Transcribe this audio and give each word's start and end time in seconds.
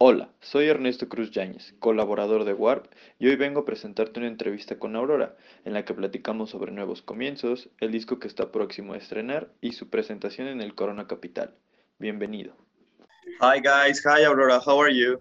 Hola, 0.00 0.30
soy 0.40 0.68
Ernesto 0.68 1.08
Cruz 1.08 1.32
Yáñez, 1.32 1.74
colaborador 1.80 2.44
de 2.44 2.52
Warp, 2.52 2.86
y 3.18 3.26
hoy 3.26 3.34
vengo 3.34 3.62
a 3.62 3.64
presentarte 3.64 4.20
una 4.20 4.28
entrevista 4.28 4.78
con 4.78 4.94
Aurora, 4.94 5.34
en 5.64 5.72
la 5.72 5.84
que 5.84 5.92
platicamos 5.92 6.50
sobre 6.50 6.70
nuevos 6.70 7.02
comienzos, 7.02 7.68
el 7.80 7.90
disco 7.90 8.20
que 8.20 8.28
está 8.28 8.52
próximo 8.52 8.92
a 8.92 8.96
estrenar 8.96 9.52
y 9.60 9.72
su 9.72 9.90
presentación 9.90 10.46
en 10.46 10.60
el 10.60 10.76
Corona 10.76 11.08
Capital. 11.08 11.52
Bienvenido. 11.98 12.54
Hi 13.40 13.60
guys, 13.60 14.00
hi 14.06 14.22
Aurora, 14.22 14.60
how 14.64 14.80
are 14.80 14.94
you? 14.94 15.20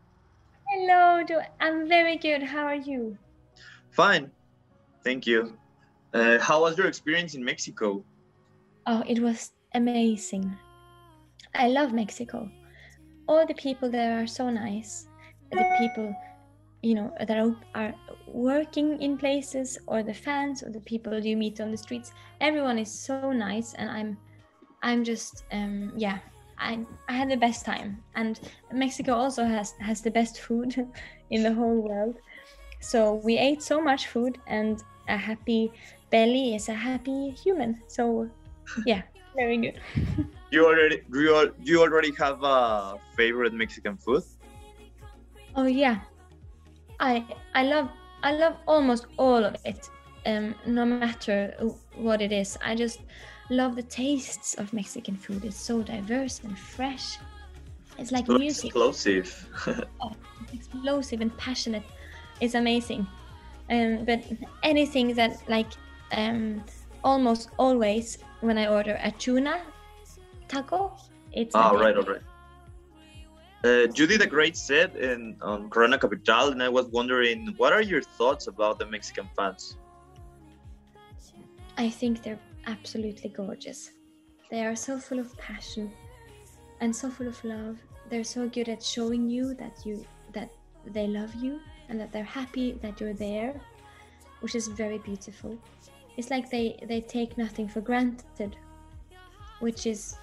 Hello, 0.67 1.25
I'm 1.59 1.87
very 1.89 2.19
good. 2.19 2.43
How 2.47 2.67
are 2.67 2.79
you? 2.79 3.17
Fine, 3.89 4.29
thank 5.03 5.25
you. 5.25 5.57
Uh, 6.13 6.37
how 6.39 6.61
was 6.61 6.77
your 6.77 6.87
experience 6.87 7.35
in 7.35 7.43
Mexico? 7.43 8.03
Oh, 8.85 9.03
it 9.07 9.23
was 9.23 9.53
amazing. 9.73 10.55
I 11.55 11.67
love 11.67 11.93
Mexico. 11.93 12.51
All 13.27 13.45
the 13.45 13.53
people 13.55 13.89
there 13.89 14.21
are 14.21 14.27
so 14.27 14.49
nice 14.49 15.07
the 15.51 15.75
people 15.79 16.15
you 16.81 16.93
know 16.95 17.11
that 17.19 17.37
are, 17.37 17.55
are 17.75 17.93
working 18.27 19.01
in 19.01 19.17
places 19.17 19.77
or 19.87 20.03
the 20.03 20.13
fans 20.13 20.63
or 20.63 20.69
the 20.69 20.79
people 20.81 21.17
you 21.19 21.35
meet 21.35 21.59
on 21.59 21.71
the 21.71 21.77
streets. 21.77 22.11
Everyone 22.39 22.77
is 22.77 22.91
so 22.91 23.31
nice 23.31 23.73
and 23.73 23.89
i'm 23.89 24.17
i'm 24.83 25.03
just 25.03 25.43
um 25.51 25.91
yeah 25.97 26.19
i 26.59 26.79
i 27.09 27.13
had 27.13 27.29
the 27.29 27.37
best 27.37 27.65
time. 27.65 28.03
And 28.15 28.39
mexico 28.71 29.13
also 29.13 29.43
has 29.43 29.73
has 29.79 30.01
the 30.01 30.11
best 30.11 30.39
food 30.39 30.75
in 31.29 31.43
the 31.43 31.53
whole 31.53 31.81
world. 31.81 32.17
So 32.79 33.15
we 33.23 33.37
ate 33.37 33.63
so 33.63 33.81
much 33.81 34.07
food 34.07 34.37
and 34.45 34.83
a 35.09 35.17
happy 35.17 35.71
belly 36.11 36.55
is 36.55 36.69
a 36.69 36.73
happy 36.73 37.31
human. 37.31 37.81
So 37.87 38.29
yeah 38.85 39.01
very 39.37 39.57
good 39.57 39.79
you 40.51 40.65
already 40.65 41.01
do 41.11 41.21
you, 41.21 41.53
do 41.63 41.71
you 41.71 41.81
already 41.81 42.11
have 42.15 42.41
a 42.43 42.95
favorite 43.15 43.53
Mexican 43.53 43.97
food? 43.97 44.23
Oh 45.55 45.65
yeah, 45.65 46.01
I 46.99 47.25
I 47.55 47.63
love 47.63 47.89
I 48.23 48.31
love 48.31 48.55
almost 48.67 49.07
all 49.17 49.43
of 49.43 49.55
it. 49.65 49.89
Um, 50.25 50.55
no 50.65 50.85
matter 50.85 51.53
what 51.95 52.21
it 52.21 52.31
is, 52.31 52.57
I 52.63 52.75
just 52.75 52.99
love 53.49 53.75
the 53.75 53.83
tastes 53.83 54.55
of 54.55 54.71
Mexican 54.73 55.15
food. 55.15 55.45
It's 55.45 55.59
so 55.59 55.81
diverse 55.81 56.41
and 56.43 56.57
fresh. 56.57 57.17
It's 57.97 58.11
like 58.11 58.27
so 58.27 58.37
music. 58.37 58.65
Explosive. 58.65 59.49
oh, 60.01 60.11
explosive 60.53 61.21
and 61.21 61.35
passionate. 61.37 61.83
It's 62.39 62.53
amazing. 62.53 63.07
Um, 63.69 64.05
but 64.05 64.23
anything 64.63 65.13
that 65.15 65.41
like 65.49 65.71
um, 66.11 66.63
almost 67.07 67.49
always 67.57 68.17
when 68.41 68.57
I 68.57 68.67
order 68.67 68.99
a 69.01 69.11
tuna 69.11 69.61
taco. 70.49 70.79
It's 71.31 71.55
oh, 71.55 71.79
right, 71.83 71.95
all 71.95 72.03
right. 72.03 72.25
Uh, 73.63 73.87
you 73.97 74.05
did 74.11 74.21
a 74.21 74.27
great 74.27 74.55
set 74.55 74.95
in 74.95 75.37
on 75.41 75.69
Corona 75.69 75.97
Capital, 75.97 76.45
and 76.53 76.61
I 76.61 76.69
was 76.69 76.85
wondering, 76.87 77.39
what 77.57 77.71
are 77.73 77.81
your 77.81 78.03
thoughts 78.17 78.47
about 78.47 78.77
the 78.79 78.85
Mexican 78.85 79.27
fans? 79.35 79.77
I 81.77 81.89
think 81.89 82.23
they're 82.23 82.43
absolutely 82.65 83.29
gorgeous. 83.29 83.91
They 84.51 84.65
are 84.65 84.75
so 84.75 84.99
full 84.99 85.19
of 85.19 85.29
passion 85.37 85.91
and 86.81 86.95
so 86.95 87.09
full 87.09 87.27
of 87.27 87.39
love. 87.43 87.77
They're 88.09 88.31
so 88.37 88.47
good 88.49 88.69
at 88.75 88.81
showing 88.83 89.29
you 89.29 89.53
that 89.55 89.75
you 89.85 90.05
that 90.33 90.49
they 90.97 91.07
love 91.07 91.33
you 91.35 91.59
and 91.89 91.99
that 92.01 92.11
they're 92.11 92.31
happy 92.41 92.67
that 92.83 92.99
you're 92.99 93.19
there, 93.29 93.53
which 94.41 94.55
is 94.55 94.67
very 94.83 94.99
beautiful. 95.09 95.57
It's 96.17 96.31
like 96.31 96.49
they 96.49 96.79
they 96.87 97.01
take 97.01 97.37
nothing 97.37 97.67
for 97.67 97.81
granted, 97.81 98.55
which 99.59 99.85
is 99.85 100.17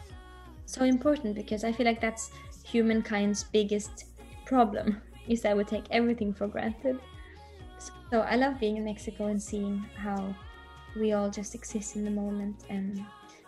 so 0.67 0.85
important 0.85 1.35
because 1.35 1.63
I 1.65 1.73
feel 1.73 1.87
like 1.87 2.01
that's 2.01 2.31
humankind's 2.65 3.45
biggest 3.45 4.07
problem 4.45 5.01
is 5.29 5.43
that 5.43 5.57
we 5.57 5.65
take 5.65 5.85
everything 5.91 6.35
for 6.35 6.49
granted. 6.49 6.99
So 8.11 8.21
I 8.21 8.37
love 8.37 8.59
being 8.61 8.77
in 8.77 8.85
Mexico 8.85 9.27
and 9.27 9.43
seeing 9.43 9.85
how 9.97 10.35
we 10.97 11.13
all 11.13 11.31
just 11.31 11.55
exist 11.55 11.97
in 11.97 12.05
the 12.05 12.11
moment 12.11 12.57
and 12.69 13.05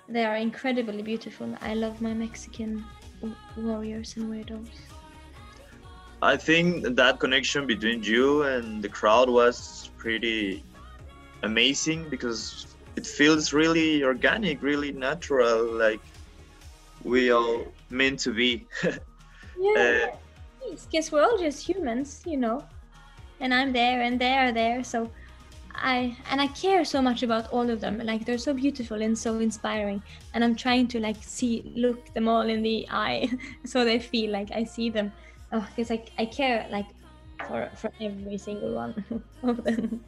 they 0.09 0.25
are 0.25 0.37
incredibly 0.37 1.03
beautiful. 1.03 1.53
I 1.61 1.75
love 1.75 2.01
my 2.01 2.15
Mexican 2.15 2.85
warriors 3.57 4.17
and 4.17 4.31
weirdos. 4.31 4.69
I 6.23 6.37
think 6.37 6.97
that 6.97 7.21
connection 7.21 7.67
between 7.67 8.03
you 8.03 8.43
and 8.43 8.83
the 8.83 8.89
crowd 8.89 9.29
was 9.29 9.91
pretty 9.99 10.65
amazing 11.43 12.09
because 12.09 12.67
it 12.97 13.07
feels 13.07 13.53
really 13.53 14.03
organic, 14.03 14.63
really 14.63 14.93
natural. 14.93 15.65
Like 15.65 16.01
we 17.05 17.31
all 17.31 17.67
meant 17.91 18.19
to 18.21 18.33
be. 18.33 18.67
yeah, 19.59 20.09
uh, 20.11 20.17
because 20.91 21.13
we're 21.13 21.23
all 21.23 21.39
just 21.39 21.67
humans, 21.67 22.23
you 22.27 22.37
know. 22.37 22.65
And 23.39 23.53
I'm 23.53 23.73
there, 23.73 24.01
and 24.01 24.19
they 24.19 24.33
are 24.33 24.51
there, 24.51 24.83
so 24.83 25.11
I 25.75 26.17
and 26.31 26.41
I 26.41 26.47
care 26.49 26.85
so 26.87 27.03
much 27.03 27.23
about 27.23 27.53
all 27.53 27.69
of 27.69 27.81
them. 27.81 27.99
Like 27.99 28.25
they're 28.25 28.39
so 28.39 28.55
beautiful 28.55 29.03
and 29.03 29.17
so 29.17 29.39
inspiring, 29.39 30.03
and 30.33 30.43
I'm 30.43 30.57
trying 30.57 30.89
to 30.89 31.01
like 31.01 31.19
see, 31.21 31.71
look 31.77 32.15
them 32.15 32.29
all 32.29 32.49
in 32.49 32.63
the 32.63 32.87
eye, 32.91 33.29
so 33.65 33.85
they 33.85 33.99
feel 33.99 34.33
like 34.33 34.51
I 34.53 34.65
see 34.65 34.89
them. 34.89 35.13
Oh, 35.53 35.67
because 35.69 35.91
like 35.91 36.13
I 36.19 36.25
care 36.25 36.67
like 36.71 36.87
for 37.47 37.71
for 37.77 37.93
every 38.01 38.39
single 38.39 38.75
one 38.75 39.05
of 39.43 39.63
them 39.63 40.01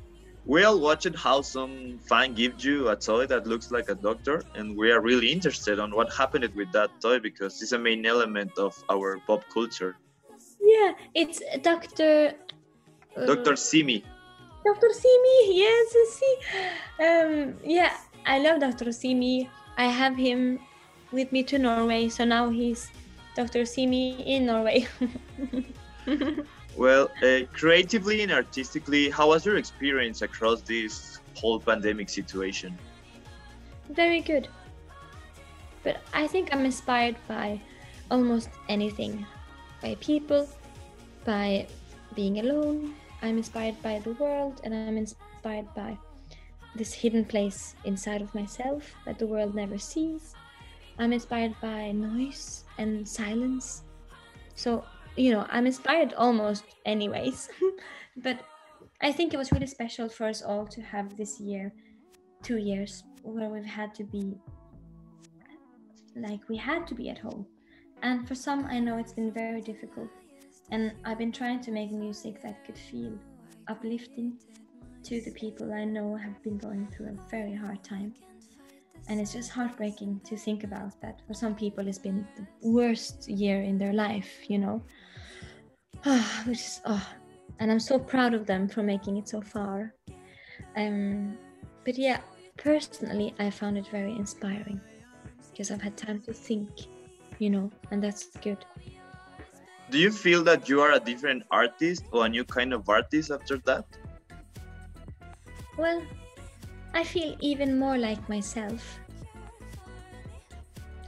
we 0.49 0.65
all 0.65 0.81
watched 0.81 1.15
how 1.15 1.43
some 1.43 1.99
fan 2.09 2.33
gives 2.33 2.65
you 2.65 2.89
a 2.89 2.97
toy 2.97 3.27
that 3.27 3.47
looks 3.47 3.71
like 3.71 3.91
a 3.91 3.95
doctor 3.95 4.43
and 4.55 4.75
we 4.75 4.91
are 4.91 5.03
really 5.03 5.31
interested 5.31 5.79
on 5.79 5.95
what 5.95 6.11
happened 6.11 6.49
with 6.57 6.73
that 6.73 6.91
toy 7.03 7.21
because 7.21 7.61
it's 7.61 7.73
a 7.73 7.79
main 7.79 8.07
element 8.07 8.51
of 8.57 8.73
our 8.89 9.19
pop 9.27 9.45
culture. 9.53 9.97
Yeah 10.61 10.93
it's 11.15 11.43
dr 11.63 12.33
uh, 13.17 13.27
dr 13.27 13.57
simi. 13.57 14.03
Dr 14.65 14.91
simi 14.93 15.39
yes 15.61 15.95
see. 16.17 16.37
Um 16.99 17.55
yeah 17.63 17.99
i 18.25 18.39
love 18.39 18.61
dr 18.61 18.91
simi. 18.93 19.51
I 19.77 19.85
have 19.85 20.17
him 20.17 20.61
with 21.13 21.31
me 21.31 21.43
to 21.45 21.59
norway 21.59 22.09
so 22.09 22.25
now 22.25 22.49
he's 22.49 22.89
dr 23.37 23.67
simi 23.67 24.25
in 24.25 24.47
norway 24.47 24.89
Well, 26.79 27.11
uh, 27.25 27.41
creatively 27.53 28.23
and 28.23 28.31
artistically, 28.31 29.11
how 29.11 29.31
was 29.35 29.45
your 29.45 29.57
experience 29.57 30.23
across 30.23 30.61
this 30.63 31.19
whole 31.35 31.59
pandemic 31.59 32.09
situation? 32.09 32.79
Very 33.91 34.21
good. 34.21 34.47
But 35.83 35.99
I 36.15 36.29
think 36.29 36.55
I'm 36.55 36.65
inspired 36.65 37.17
by 37.27 37.61
almost 38.13 38.51
anything 38.69 39.27
by 39.83 39.97
people, 39.97 40.49
by 41.25 41.67
being 42.15 42.39
alone. 42.39 42.95
I'm 43.23 43.39
inspired 43.39 43.83
by 43.83 43.99
the 43.99 44.13
world, 44.13 44.61
and 44.63 44.73
I'm 44.73 44.97
inspired 44.97 45.67
by 45.75 45.99
this 46.77 46.95
hidden 46.95 47.25
place 47.25 47.75
inside 47.87 48.23
of 48.23 48.33
myself 48.37 48.95
that 49.05 49.19
the 49.19 49.27
world 49.27 49.53
never 49.53 49.79
sees. 49.79 50.37
I'm 51.01 51.13
inspired 51.13 51.57
by 51.61 51.91
noise 51.91 52.63
and 52.79 53.03
silence. 53.03 53.83
So 54.55 54.85
you 55.19 55.33
know 55.33 55.47
i'm 55.51 55.67
inspired 55.67 56.15
almost 56.15 56.65
anyways. 56.87 57.49
But 58.21 58.41
i 59.01 59.13
think 59.13 59.33
it 59.33 59.37
was 59.37 59.53
really 59.53 59.67
special 59.67 60.09
for 60.09 60.27
us 60.27 60.43
all 60.43 60.67
to 60.67 60.81
have 60.81 61.17
this 61.17 61.41
year 61.41 61.73
two 62.43 62.57
years 62.57 63.05
where 63.23 63.49
we've 63.49 63.65
had 63.65 63.95
to 63.95 64.05
be 64.05 64.35
like 66.17 66.41
we 66.49 66.57
had 66.57 66.87
to 66.89 66.95
be 66.95 67.09
at 67.11 67.19
home. 67.19 67.47
And 68.03 68.27
for 68.27 68.35
some 68.35 68.67
i 68.67 68.79
know 68.79 68.99
it's 68.99 69.13
been 69.13 69.33
very 69.33 69.61
difficult. 69.61 70.09
And 70.71 70.93
i've 71.05 71.19
been 71.19 71.33
trying 71.33 71.61
to 71.63 71.71
make 71.71 71.91
music 71.93 72.43
that 72.43 72.65
could 72.65 72.79
feel 72.79 73.13
uplifting 73.69 74.33
to 75.05 75.21
the 75.21 75.31
people 75.33 75.73
i 75.73 75.85
know 75.85 76.17
have 76.17 76.43
been 76.43 76.59
going 76.59 76.89
through 76.89 77.09
a 77.11 77.31
very 77.31 77.55
hard 77.55 77.83
time. 77.85 78.15
And 79.09 79.21
it's 79.21 79.33
just 79.33 79.51
heartbreaking 79.51 80.21
to 80.25 80.37
think 80.37 80.65
about 80.65 81.01
that 81.01 81.23
for 81.27 81.35
some 81.35 81.55
people 81.55 81.87
it's 81.89 81.99
been 82.09 82.27
the 82.37 82.47
worst 82.63 83.29
year 83.29 83.63
in 83.63 83.79
their 83.79 83.93
life 83.93 84.51
you 84.51 84.59
know 84.59 84.83
which 86.47 86.59
is 86.59 86.81
oh 86.87 87.07
and 87.59 87.71
i'm 87.71 87.81
so 87.81 87.99
proud 87.99 88.35
of 88.35 88.47
them 88.47 88.69
for 88.69 88.83
making 88.83 89.17
it 89.17 89.29
so 89.29 89.41
far 89.41 89.95
um 90.77 91.37
but 91.85 91.97
yeah 91.97 92.21
personally 92.57 93.35
i 93.39 93.51
found 93.51 93.77
it 93.79 93.87
very 93.89 94.15
inspiring 94.15 94.81
because 95.51 95.71
i've 95.71 95.83
had 95.83 95.97
time 95.97 96.21
to 96.21 96.33
think 96.33 96.69
you 97.39 97.51
know 97.51 97.71
and 97.91 98.03
that's 98.03 98.37
good 98.39 98.65
do 99.91 99.99
you 99.99 100.11
feel 100.11 100.45
that 100.45 100.69
you 100.69 100.81
are 100.81 100.93
a 100.93 101.01
different 101.01 101.43
artist 101.51 102.05
or 102.13 102.27
a 102.27 102.29
new 102.29 102.45
kind 102.45 102.73
of 102.73 102.89
artist 102.89 103.31
after 103.31 103.59
that 103.59 103.85
well 105.77 106.03
I 106.95 107.05
feel 107.05 107.37
even 107.41 107.79
more 107.79 107.99
like 107.99 108.29
myself. 108.29 108.99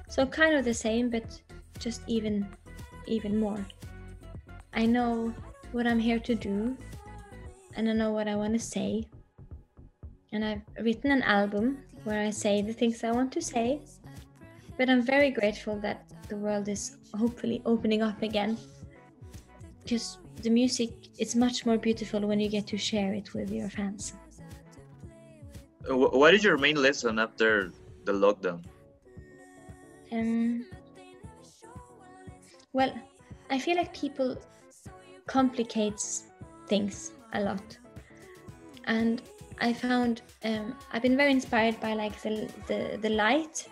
So 0.08 0.26
kind 0.26 0.54
of 0.54 0.64
the 0.64 0.74
same, 0.74 1.10
but 1.10 1.40
just 1.78 2.02
even 2.06 2.46
even 3.06 3.38
more. 3.38 3.58
I 4.72 4.86
know 4.86 5.34
what 5.72 5.86
I'm 5.86 5.98
here 5.98 6.18
to 6.20 6.34
do 6.34 6.76
and 7.76 7.88
I 7.88 7.92
know 7.92 8.12
what 8.12 8.28
I 8.28 8.36
want 8.36 8.52
to 8.54 8.58
say. 8.58 9.04
And 10.32 10.44
I've 10.44 10.62
written 10.80 11.10
an 11.10 11.22
album 11.22 11.78
where 12.04 12.20
I 12.22 12.30
say 12.30 12.62
the 12.62 12.72
things 12.72 13.02
I 13.04 13.10
want 13.12 13.32
to 13.32 13.42
say. 13.42 13.80
But 14.78 14.88
I'm 14.88 15.02
very 15.02 15.30
grateful 15.30 15.78
that 15.80 16.04
the 16.28 16.36
world 16.36 16.68
is 16.68 16.96
hopefully 17.14 17.62
opening 17.66 18.02
up 18.02 18.22
again. 18.22 18.56
because 19.82 20.18
the 20.42 20.50
music 20.50 20.90
is 21.18 21.34
much 21.34 21.66
more 21.66 21.76
beautiful 21.78 22.20
when 22.20 22.38
you 22.40 22.48
get 22.48 22.66
to 22.68 22.78
share 22.78 23.12
it 23.12 23.34
with 23.34 23.50
your 23.50 23.68
fans. 23.68 24.14
Uh, 25.90 25.96
What 25.96 26.34
is 26.34 26.44
your 26.44 26.56
main 26.58 26.76
lesson 26.76 27.18
after 27.18 27.72
the 28.04 28.12
lockdown? 28.12 28.62
Um, 30.12 30.64
well, 32.72 32.92
I 33.50 33.58
feel 33.58 33.76
like 33.76 33.92
people 33.94 34.36
complicates 35.30 36.24
things 36.66 37.12
a 37.34 37.40
lot, 37.40 37.78
and 38.86 39.22
I 39.60 39.72
found 39.72 40.22
um, 40.44 40.74
I've 40.92 41.02
been 41.02 41.16
very 41.16 41.30
inspired 41.30 41.80
by 41.80 41.92
like 41.94 42.20
the, 42.22 42.34
the 42.66 42.98
the 43.00 43.10
light 43.10 43.68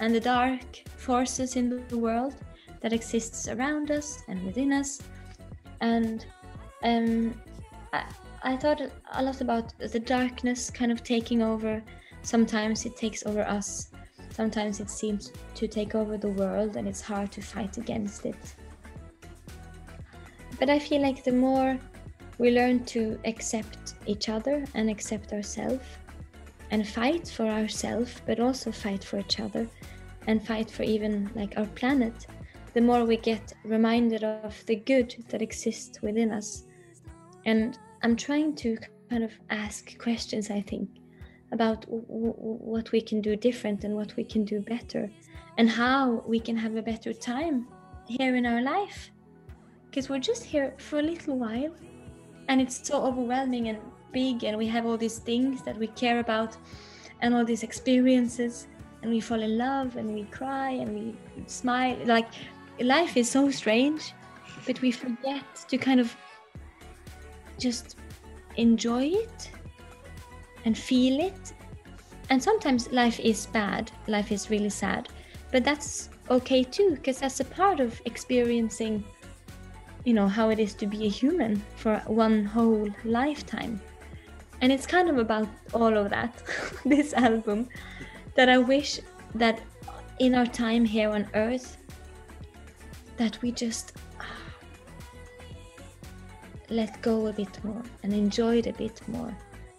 and 0.00 0.14
the 0.14 0.20
dark 0.20 0.68
forces 0.96 1.56
in 1.56 1.86
the 1.88 1.98
world 1.98 2.34
that 2.80 2.92
exists 2.92 3.48
around 3.48 3.90
us 3.90 4.22
and 4.28 4.42
within 4.44 4.72
us, 4.72 5.02
and 5.80 6.24
um, 6.82 7.34
I, 7.92 8.04
I 8.42 8.56
thought 8.56 8.80
a 9.12 9.22
lot 9.22 9.40
about 9.40 9.78
the 9.78 10.00
darkness 10.00 10.70
kind 10.70 10.90
of 10.90 11.02
taking 11.02 11.42
over. 11.42 11.82
Sometimes 12.22 12.86
it 12.86 12.96
takes 12.96 13.24
over 13.26 13.42
us 13.42 13.90
Sometimes 14.36 14.80
it 14.80 14.90
seems 14.90 15.32
to 15.54 15.66
take 15.66 15.94
over 15.94 16.18
the 16.18 16.28
world 16.28 16.76
and 16.76 16.86
it's 16.86 17.00
hard 17.00 17.32
to 17.32 17.40
fight 17.40 17.78
against 17.78 18.26
it. 18.26 18.36
But 20.58 20.70
I 20.70 20.78
feel 20.78 21.02
like 21.02 21.22
the 21.22 21.32
more 21.32 21.78
we 22.38 22.50
learn 22.50 22.84
to 22.86 23.18
accept 23.24 23.94
each 24.06 24.28
other 24.28 24.64
and 24.74 24.88
accept 24.88 25.32
ourselves 25.32 25.84
and 26.70 26.86
fight 26.86 27.28
for 27.28 27.46
ourselves, 27.46 28.20
but 28.26 28.40
also 28.40 28.72
fight 28.72 29.04
for 29.04 29.18
each 29.18 29.40
other 29.40 29.68
and 30.26 30.44
fight 30.44 30.70
for 30.70 30.82
even 30.82 31.30
like 31.34 31.54
our 31.56 31.66
planet, 31.66 32.26
the 32.74 32.80
more 32.80 33.04
we 33.04 33.16
get 33.16 33.52
reminded 33.64 34.24
of 34.24 34.64
the 34.66 34.76
good 34.76 35.14
that 35.28 35.42
exists 35.42 36.02
within 36.02 36.32
us. 36.32 36.64
And 37.44 37.78
I'm 38.02 38.16
trying 38.16 38.54
to 38.56 38.76
kind 39.08 39.24
of 39.24 39.32
ask 39.50 39.96
questions, 39.98 40.50
I 40.50 40.60
think, 40.62 40.88
about 41.52 41.82
w- 41.82 42.04
w- 42.06 42.34
what 42.38 42.90
we 42.92 43.00
can 43.00 43.20
do 43.20 43.36
different 43.36 43.84
and 43.84 43.94
what 43.94 44.16
we 44.16 44.24
can 44.24 44.44
do 44.44 44.60
better 44.60 45.10
and 45.58 45.70
how 45.70 46.24
we 46.26 46.40
can 46.40 46.56
have 46.56 46.76
a 46.76 46.82
better 46.82 47.12
time 47.12 47.68
here 48.06 48.34
in 48.36 48.44
our 48.44 48.62
life 48.62 49.10
because 49.96 50.10
we're 50.10 50.18
just 50.18 50.44
here 50.44 50.74
for 50.76 50.98
a 50.98 51.02
little 51.02 51.38
while 51.38 51.74
and 52.48 52.60
it's 52.60 52.86
so 52.86 53.02
overwhelming 53.02 53.68
and 53.68 53.78
big 54.12 54.44
and 54.44 54.58
we 54.58 54.66
have 54.66 54.84
all 54.84 54.98
these 54.98 55.20
things 55.20 55.62
that 55.62 55.74
we 55.78 55.86
care 55.86 56.18
about 56.20 56.54
and 57.22 57.34
all 57.34 57.46
these 57.46 57.62
experiences 57.62 58.66
and 59.00 59.10
we 59.10 59.20
fall 59.20 59.40
in 59.40 59.56
love 59.56 59.96
and 59.96 60.12
we 60.12 60.24
cry 60.24 60.72
and 60.72 60.94
we 60.94 61.16
smile 61.46 61.96
like 62.04 62.28
life 62.78 63.16
is 63.16 63.30
so 63.30 63.50
strange 63.50 64.12
but 64.66 64.78
we 64.82 64.90
forget 64.90 65.46
to 65.66 65.78
kind 65.78 65.98
of 65.98 66.14
just 67.58 67.96
enjoy 68.58 69.04
it 69.04 69.50
and 70.66 70.76
feel 70.76 71.20
it. 71.20 71.54
And 72.28 72.42
sometimes 72.42 72.92
life 72.92 73.18
is 73.20 73.46
bad, 73.46 73.90
life 74.08 74.30
is 74.30 74.50
really 74.50 74.68
sad, 74.68 75.08
but 75.52 75.64
that's 75.64 76.10
okay 76.28 76.64
too, 76.64 76.96
because 76.96 77.20
that's 77.20 77.40
a 77.40 77.44
part 77.44 77.78
of 77.78 77.98
experiencing, 78.04 79.04
you 80.06 80.14
know, 80.14 80.28
how 80.28 80.50
it 80.50 80.60
is 80.60 80.72
to 80.72 80.86
be 80.86 81.04
a 81.04 81.08
human 81.08 81.60
for 81.74 82.00
one 82.06 82.44
whole 82.44 82.88
lifetime. 83.04 83.80
And 84.60 84.72
it's 84.72 84.86
kind 84.86 85.10
of 85.10 85.18
about 85.18 85.48
all 85.74 85.96
of 85.96 86.10
that, 86.10 86.42
this 86.84 87.12
album, 87.12 87.68
that 88.36 88.48
I 88.48 88.58
wish 88.58 89.00
that 89.34 89.60
in 90.20 90.36
our 90.36 90.46
time 90.46 90.84
here 90.84 91.10
on 91.10 91.28
earth, 91.34 91.76
that 93.16 93.42
we 93.42 93.50
just 93.50 93.94
ah, 94.20 94.24
let 96.70 97.02
go 97.02 97.26
a 97.26 97.32
bit 97.32 97.64
more 97.64 97.82
and 98.04 98.12
enjoy 98.12 98.58
it 98.58 98.68
a 98.68 98.72
bit 98.74 99.00
more 99.08 99.36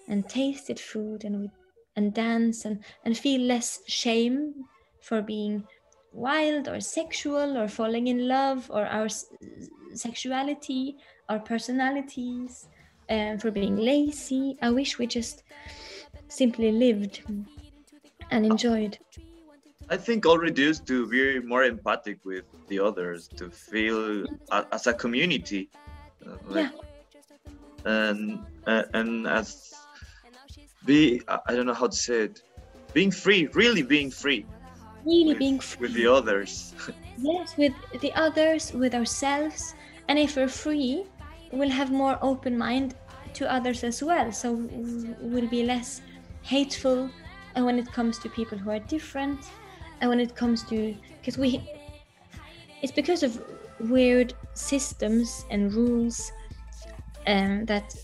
and 0.09 0.27
tasted 0.27 0.77
food 0.77 1.24
and 1.24 1.39
we 1.39 1.50
and 1.95 2.13
dance 2.13 2.65
and, 2.65 2.83
and 3.06 3.18
feel 3.18 3.41
less 3.41 3.79
shame 3.88 4.53
for 5.01 5.21
being 5.21 5.65
wild 6.12 6.68
or 6.68 6.79
sexual 6.79 7.57
or 7.57 7.68
falling 7.68 8.07
in 8.07 8.27
love 8.27 8.69
or 8.71 8.85
our 8.85 9.07
sexuality 9.97 10.97
our 11.29 11.39
personalities 11.39 12.67
and 13.09 13.41
for 13.41 13.51
being 13.51 13.77
lazy. 13.77 14.57
I 14.61 14.69
wish 14.69 14.97
we 14.97 15.07
just 15.07 15.44
simply 16.27 16.71
lived 16.71 17.23
and 18.31 18.45
enjoyed. 18.45 18.97
I 19.89 19.95
think 19.97 20.25
all 20.25 20.38
reduced 20.38 20.85
to 20.88 21.07
be 21.07 21.39
more 21.39 21.63
empathic 21.63 22.19
with 22.25 22.44
the 22.67 22.79
others, 22.79 23.29
to 23.38 23.49
feel 23.49 24.25
a, 24.51 24.65
as 24.73 24.88
a 24.88 24.94
community, 24.94 25.69
uh, 26.25 26.35
like, 26.45 26.71
and 27.85 28.43
uh, 28.65 28.83
and 28.93 29.25
as 29.27 29.73
be 30.85 31.21
I 31.29 31.39
I 31.47 31.55
don't 31.55 31.65
know 31.65 31.73
how 31.73 31.88
to 31.88 31.95
say 31.95 32.23
it, 32.27 32.43
being 32.93 33.11
free, 33.11 33.47
really 33.53 33.81
being 33.81 34.11
free. 34.11 34.45
Really 35.05 35.27
with, 35.29 35.39
being 35.39 35.59
free. 35.59 35.88
with 35.88 35.93
the 35.93 36.07
others. 36.07 36.73
Yes, 37.19 37.57
with 37.57 37.73
the 38.01 38.13
others, 38.13 38.71
with 38.73 38.93
ourselves, 38.93 39.73
and 40.07 40.18
if 40.19 40.36
we're 40.36 40.48
free, 40.48 41.06
we'll 41.51 41.69
have 41.69 41.92
more 41.92 42.18
open 42.21 42.57
mind 42.57 42.95
to 43.33 43.51
others 43.51 43.83
as 43.83 44.01
well. 44.04 44.31
So 44.31 44.68
we'll 45.21 45.48
be 45.50 45.63
less 45.63 46.01
hateful 46.44 47.09
uh, 47.56 47.63
when 47.63 47.77
it 47.77 47.92
comes 47.92 48.19
to 48.19 48.30
people 48.30 48.57
who 48.57 48.69
are 48.69 48.80
different, 48.80 49.39
and 50.01 50.09
when 50.09 50.19
it 50.19 50.36
comes 50.36 50.63
to 50.65 50.95
because 51.19 51.38
we, 51.38 51.62
it's 52.81 52.92
because 52.92 53.24
of 53.24 53.42
weird 53.80 54.33
systems 54.54 55.45
and 55.50 55.74
rules 55.74 56.31
um, 57.27 57.65
that 57.65 57.95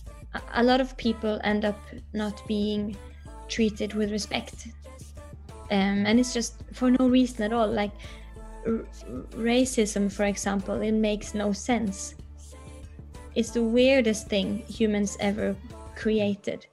a- 0.54 0.64
lot 0.64 0.82
of 0.82 0.96
people 0.98 1.40
end 1.44 1.66
up 1.66 1.80
not 2.14 2.46
being 2.48 2.96
treated 3.48 3.94
with 3.94 4.12
respect 4.12 4.68
um, 5.72 6.06
and 6.06 6.20
it's 6.20 6.34
just 6.34 6.64
for 6.74 6.92
no 6.92 7.08
reason 7.08 7.44
at 7.44 7.54
all 7.54 7.68
like 7.68 7.92
racism 8.66 10.12
for 10.12 10.26
example 10.26 10.82
it 10.82 10.92
makes 10.94 11.34
no 11.34 11.52
sense. 11.52 12.16
It's 13.36 13.52
the 13.52 13.64
weirdest 13.64 14.28
thing 14.28 14.60
humans 14.68 15.18
ever 15.20 15.56
created. 15.96 16.68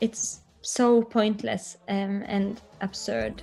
It's 0.00 0.40
so 0.60 1.02
pointless 1.02 1.78
um, 1.88 2.22
and 2.26 2.60
absurd. 2.80 3.42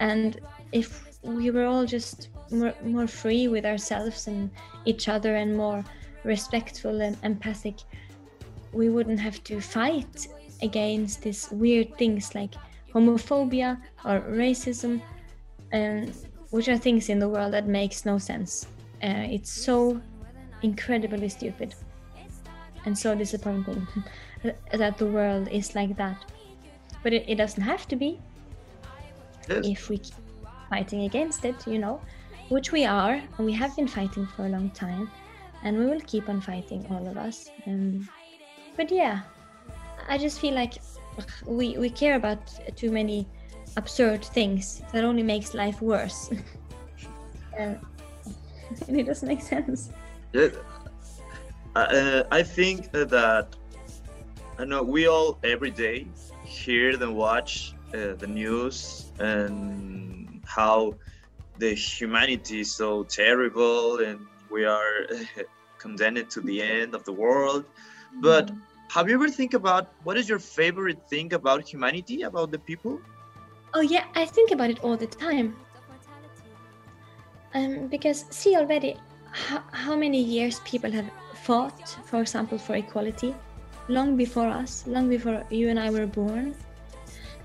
And 0.00 0.40
if 0.72 1.18
we 1.22 1.50
were 1.50 1.66
all 1.66 1.84
just 1.84 2.30
more, 2.50 2.74
more 2.82 3.06
free 3.06 3.48
with 3.48 3.64
ourselves 3.64 4.26
and 4.26 4.50
each 4.84 5.08
other 5.08 5.36
and 5.36 5.56
more 5.56 5.84
respectful 6.24 7.00
and 7.00 7.16
empathic 7.22 7.76
we 8.72 8.88
wouldn't 8.88 9.20
have 9.20 9.42
to 9.44 9.60
fight 9.60 10.26
against 10.62 11.22
these 11.22 11.50
weird 11.50 11.96
things 11.98 12.34
like 12.34 12.54
homophobia 12.94 13.80
or 14.04 14.20
racism 14.20 15.00
um, 15.72 16.12
which 16.50 16.68
are 16.68 16.76
things 16.78 17.08
in 17.08 17.18
the 17.18 17.28
world 17.28 17.52
that 17.52 17.66
makes 17.66 18.04
no 18.04 18.18
sense. 18.18 18.66
Uh, 19.02 19.26
it's 19.30 19.50
so 19.50 20.00
incredibly 20.62 21.28
stupid 21.28 21.74
and 22.84 22.96
so 22.96 23.14
disappointing 23.14 23.86
that 24.72 24.98
the 24.98 25.06
world 25.06 25.48
is 25.48 25.74
like 25.74 25.96
that. 25.96 26.24
But 27.02 27.12
it, 27.12 27.24
it 27.28 27.34
doesn't 27.36 27.62
have 27.62 27.88
to 27.88 27.96
be. 27.96 28.20
Yes. 29.48 29.66
if 29.66 29.88
we 29.88 29.98
keep 29.98 30.14
fighting 30.70 31.02
against 31.02 31.44
it 31.44 31.66
you 31.66 31.78
know 31.78 32.00
which 32.48 32.70
we 32.70 32.84
are 32.84 33.20
and 33.36 33.44
we 33.44 33.52
have 33.52 33.74
been 33.74 33.88
fighting 33.88 34.24
for 34.24 34.46
a 34.46 34.48
long 34.48 34.70
time 34.70 35.10
and 35.64 35.76
we 35.76 35.86
will 35.86 36.00
keep 36.02 36.28
on 36.28 36.40
fighting 36.40 36.86
all 36.90 37.06
of 37.08 37.16
us. 37.16 37.50
Um, 37.66 38.08
but 38.76 38.90
yeah 38.90 39.22
i 40.08 40.18
just 40.18 40.40
feel 40.40 40.54
like 40.54 40.74
ugh, 41.18 41.30
we 41.46 41.76
we 41.78 41.90
care 41.90 42.16
about 42.16 42.38
too 42.76 42.90
many 42.90 43.26
absurd 43.76 44.24
things 44.24 44.82
that 44.92 45.04
only 45.04 45.22
makes 45.22 45.54
life 45.54 45.80
worse 45.80 46.30
and 47.58 47.78
and 48.88 48.96
it 49.00 49.06
doesn't 49.06 49.28
make 49.28 49.42
sense 49.42 49.90
Yeah. 50.32 50.48
Uh, 51.74 52.22
I 52.30 52.42
think 52.42 52.92
that 52.92 53.46
I 54.58 54.64
know 54.64 54.82
we 54.82 55.06
all 55.06 55.38
every 55.42 55.70
day 55.70 56.06
hear 56.44 56.90
and 56.90 57.16
watch 57.16 57.74
uh, 57.94 58.14
the 58.18 58.26
news 58.26 59.10
and 59.18 60.42
how 60.44 60.94
the 61.58 61.74
humanity 61.74 62.60
is 62.60 62.74
so 62.74 63.04
terrible 63.04 63.98
and 64.00 64.20
we 64.50 64.64
are 64.64 65.06
condemned 65.78 66.30
to 66.30 66.40
the 66.40 66.62
end 66.62 66.94
of 66.94 67.04
the 67.04 67.12
world. 67.12 67.64
But 68.20 68.50
have 68.88 69.08
you 69.08 69.14
ever 69.14 69.28
think 69.28 69.54
about 69.54 69.92
what 70.04 70.16
is 70.16 70.28
your 70.28 70.38
favorite 70.38 71.08
thing 71.08 71.32
about 71.32 71.66
humanity, 71.66 72.22
about 72.22 72.50
the 72.50 72.58
people? 72.58 73.00
Oh 73.74 73.80
yeah, 73.80 74.04
I 74.14 74.26
think 74.26 74.50
about 74.50 74.68
it 74.68 74.80
all 74.84 74.98
the 74.98 75.06
time. 75.06 75.56
Um, 77.54 77.86
because 77.88 78.26
see 78.28 78.54
already 78.56 78.96
how, 79.30 79.62
how 79.72 79.96
many 79.96 80.22
years 80.22 80.60
people 80.60 80.90
have 80.90 81.10
fought, 81.34 81.88
for 82.04 82.20
example, 82.20 82.58
for 82.58 82.76
equality, 82.76 83.34
long 83.88 84.16
before 84.16 84.46
us, 84.46 84.86
long 84.86 85.08
before 85.08 85.42
you 85.50 85.70
and 85.70 85.78
I 85.78 85.90
were 85.90 86.06
born. 86.06 86.54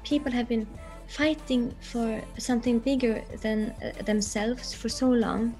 People 0.03 0.31
have 0.33 0.49
been 0.49 0.67
fighting 1.07 1.73
for 1.79 2.21
something 2.37 2.79
bigger 2.79 3.23
than 3.41 3.73
uh, 3.81 4.01
themselves 4.03 4.73
for 4.73 4.89
so 4.89 5.07
long, 5.07 5.55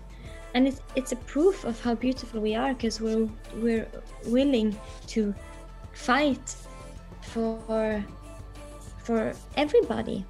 and 0.54 0.68
it's 0.68 0.82
it's 0.96 1.14
a 1.14 1.18
proof 1.32 1.64
of 1.64 1.80
how 1.82 1.96
beautiful 1.96 2.42
we 2.42 2.56
are 2.56 2.74
because 2.74 3.00
we're 3.00 3.30
we're 3.56 3.88
willing 4.26 4.78
to 5.08 5.34
fight 5.94 6.56
for 7.22 8.04
for 9.00 9.34
everybody 9.56 10.26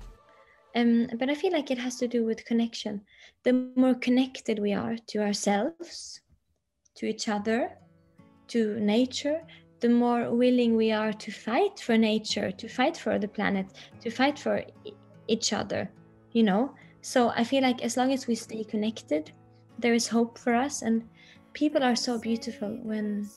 um, 0.77 1.07
but 1.19 1.29
i 1.29 1.35
feel 1.35 1.51
like 1.51 1.71
it 1.71 1.77
has 1.77 1.95
to 1.97 2.07
do 2.07 2.25
with 2.25 2.45
connection. 2.45 3.01
The 3.43 3.53
more 3.75 3.95
connected 3.95 4.59
we 4.59 4.73
are 4.73 4.95
to 5.07 5.17
ourselves 5.19 6.21
to 6.95 7.05
each 7.05 7.27
other 7.27 7.77
to 8.47 8.79
nature 8.79 9.41
the 9.79 9.89
more 9.89 10.31
willing 10.31 10.75
we 10.75 10.91
are 10.91 11.13
to 11.13 11.31
fight 11.31 11.79
for 11.79 11.97
nature 11.97 12.51
to 12.51 12.67
fight 12.67 12.97
for 12.97 13.19
the 13.19 13.27
planet 13.27 13.67
to 14.01 14.09
fight 14.09 14.39
for 14.39 14.63
each 15.27 15.53
other 15.53 15.89
you 16.31 16.43
know? 16.43 16.73
So 17.01 17.29
i 17.29 17.43
feel 17.43 17.63
like 17.63 17.83
as 17.83 17.97
long 17.97 18.11
as 18.13 18.27
we 18.27 18.35
stay 18.35 18.63
connected 18.63 19.31
there 19.79 19.93
is 19.93 20.07
hope 20.07 20.37
for 20.37 20.53
us. 20.55 20.81
And 20.81 21.07
people 21.53 21.83
are 21.83 21.95
so 21.95 22.19
beautiful 22.19 22.69
when 22.83 23.29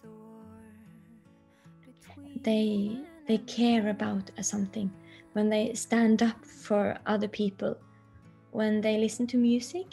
they 2.42 2.98
they 3.26 3.38
care 3.38 3.90
about 3.90 4.30
something 4.40 4.90
when 5.32 5.48
they 5.48 5.74
stand 5.74 6.22
up 6.22 6.44
for 6.44 6.98
other 7.06 7.28
people 7.28 7.76
when 8.52 8.80
they 8.80 8.98
listen 8.98 9.26
to 9.28 9.36
music 9.36 9.86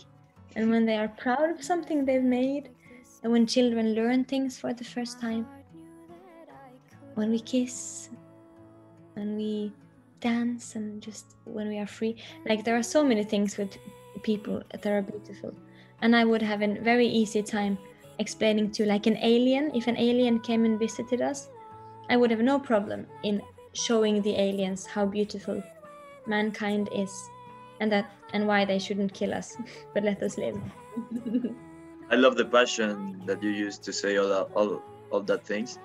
and 0.56 0.70
when 0.70 0.86
they 0.86 0.98
are 0.98 1.10
proud 1.10 1.50
of 1.50 1.63
something 1.63 2.06
they've 2.06 2.24
made 2.24 2.70
and 3.24 3.32
when 3.32 3.46
children 3.46 3.94
learn 3.94 4.24
things 4.24 4.58
for 4.58 4.74
the 4.74 4.84
first 4.84 5.20
time. 5.20 5.46
When 7.13 7.29
we 7.29 7.39
kiss 7.39 8.10
when 9.17 9.36
we 9.36 9.74
dance 10.20 10.75
and 10.75 11.01
just 11.01 11.36
when 11.46 11.67
we 11.70 11.79
are 11.79 11.88
free. 11.88 12.15
Like 12.48 12.63
there 12.63 12.77
are 12.77 12.84
so 12.84 13.03
many 13.03 13.24
things 13.24 13.58
with 13.58 13.77
people 14.22 14.62
that 14.72 14.86
are 14.86 15.01
beautiful. 15.01 15.53
And 16.01 16.15
I 16.15 16.24
would 16.24 16.41
have 16.41 16.62
a 16.62 16.79
very 16.82 17.08
easy 17.08 17.41
time 17.41 17.77
explaining 18.20 18.72
to 18.74 18.86
like 18.86 19.08
an 19.08 19.17
alien. 19.17 19.72
If 19.74 19.88
an 19.88 19.98
alien 19.98 20.39
came 20.39 20.65
and 20.65 20.77
visited 20.77 21.22
us, 21.22 21.50
I 22.10 22.17
would 22.17 22.29
have 22.32 22.41
no 22.41 22.60
problem 22.60 23.08
in 23.24 23.41
showing 23.77 24.22
the 24.22 24.36
aliens 24.39 24.86
how 24.86 25.05
beautiful 25.05 25.62
mankind 26.25 26.89
is 26.91 27.12
and 27.79 27.91
that 27.91 28.12
and 28.34 28.48
why 28.48 28.65
they 28.65 28.79
shouldn't 28.79 29.13
kill 29.13 29.34
us 29.34 29.55
but 29.93 30.03
let 30.03 30.22
us 30.24 30.38
live 30.38 30.60
i 32.12 32.15
love 32.15 32.36
the 32.36 32.46
passion 32.46 33.22
that 33.25 33.41
you 33.41 33.50
used 33.50 33.84
to 33.84 33.93
say 33.93 34.17
all 34.17 34.27
that 34.27 34.48
all 34.55 34.81
of 35.12 35.25
that 35.25 35.46
things 35.46 35.79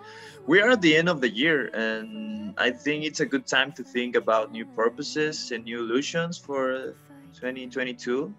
we 0.46 0.61
are 0.61 0.70
at 0.70 0.82
the 0.82 0.96
end 0.96 1.08
of 1.08 1.20
the 1.20 1.28
year 1.28 1.68
and 1.75 2.54
i 2.58 2.70
think 2.70 3.04
it's 3.04 3.20
a 3.20 3.26
good 3.26 3.46
time 3.46 3.70
to 3.70 3.84
think 3.84 4.16
about 4.16 4.50
new 4.50 4.66
purposes 4.66 5.52
and 5.52 5.64
new 5.64 5.78
illusions 5.78 6.38
for 6.38 6.94
2022 7.34 8.34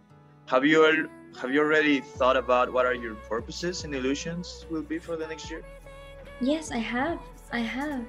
have 0.48 0.66
you 0.66 0.86
all 0.86 1.08
have 1.40 1.52
you 1.52 1.62
already 1.62 2.00
thought 2.00 2.38
about 2.38 2.72
what 2.72 2.86
are 2.86 2.94
your 2.94 3.16
purposes 3.16 3.84
and 3.84 3.96
illusions 3.96 4.66
will 4.70 4.84
be 4.84 5.00
for 5.00 5.16
the 5.16 5.28
next 5.28 5.50
year? 5.50 5.64
Yes, 6.42 6.72
I 6.72 6.78
have. 6.78 7.20
I 7.52 7.60
have. 7.60 8.06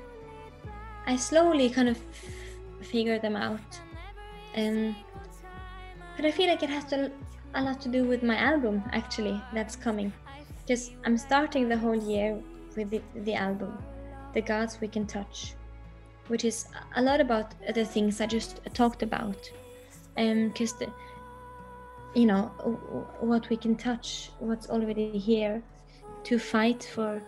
I 1.07 1.17
slowly 1.17 1.71
kind 1.71 1.89
of 1.89 1.99
figure 2.81 3.19
them 3.19 3.37
out. 3.37 3.81
Um, 4.57 4.97
but 6.17 6.25
I 6.25 6.31
feel 6.31 6.49
like 6.49 6.63
it 6.63 6.71
has 6.71 6.85
to, 6.87 7.11
a 7.55 7.63
lot 7.63 7.81
to 7.83 7.89
do 7.89 8.05
with 8.05 8.23
my 8.23 8.37
album 8.37 8.83
actually 8.93 9.41
that's 9.53 9.77
coming. 9.77 10.13
Because 10.63 10.93
I'm 11.05 11.19
starting 11.19 11.69
the 11.69 11.77
whole 11.77 11.95
year 11.97 12.41
with 12.77 12.91
the, 12.91 13.03
the 13.17 13.35
album, 13.35 13.77
The 14.33 14.41
Gods 14.41 14.81
We 14.81 14.89
Can 14.89 15.07
Touch, 15.07 15.55
which 16.29 16.45
is 16.45 16.67
a 16.97 17.03
lot 17.03 17.21
about 17.21 17.55
the 17.75 17.85
things 17.85 18.21
I 18.21 18.27
just 18.27 18.61
talked 18.73 19.03
about. 19.03 19.51
Because 20.17 20.73
um, 20.81 20.95
you 22.15 22.27
know 22.27 22.45
what 23.21 23.49
we 23.51 23.57
can 23.57 23.75
touch 23.75 24.31
what's 24.39 24.71
already 24.71 25.19
here 25.19 25.61
to 26.23 26.39
fight 26.39 26.89
for 26.95 27.21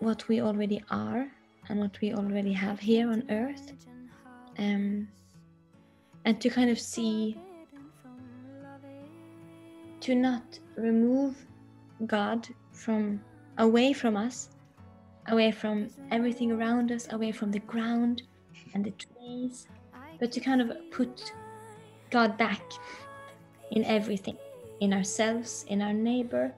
what 0.00 0.26
we 0.28 0.40
already 0.40 0.82
are 0.90 1.28
and 1.68 1.80
what 1.80 1.98
we 2.00 2.12
already 2.12 2.52
have 2.52 2.78
here 2.80 3.10
on 3.10 3.22
earth 3.30 3.72
um, 4.58 5.08
and 6.24 6.40
to 6.40 6.48
kind 6.48 6.70
of 6.70 6.78
see 6.78 7.36
to 10.00 10.14
not 10.14 10.58
remove 10.76 11.36
god 12.06 12.48
from 12.72 13.20
away 13.58 13.92
from 13.92 14.16
us 14.16 14.50
away 15.28 15.50
from 15.50 15.88
everything 16.10 16.52
around 16.52 16.92
us 16.92 17.06
away 17.12 17.32
from 17.32 17.50
the 17.50 17.60
ground 17.60 18.22
and 18.74 18.84
the 18.84 18.92
trees 18.92 19.66
but 20.20 20.30
to 20.30 20.40
kind 20.40 20.60
of 20.60 20.70
put 20.90 21.32
god 22.10 22.36
back 22.36 22.62
in 23.70 23.84
everything 23.84 24.36
in 24.80 24.92
ourselves, 24.92 25.64
in 25.68 25.80
our 25.82 25.92
neighbor, 25.92 26.52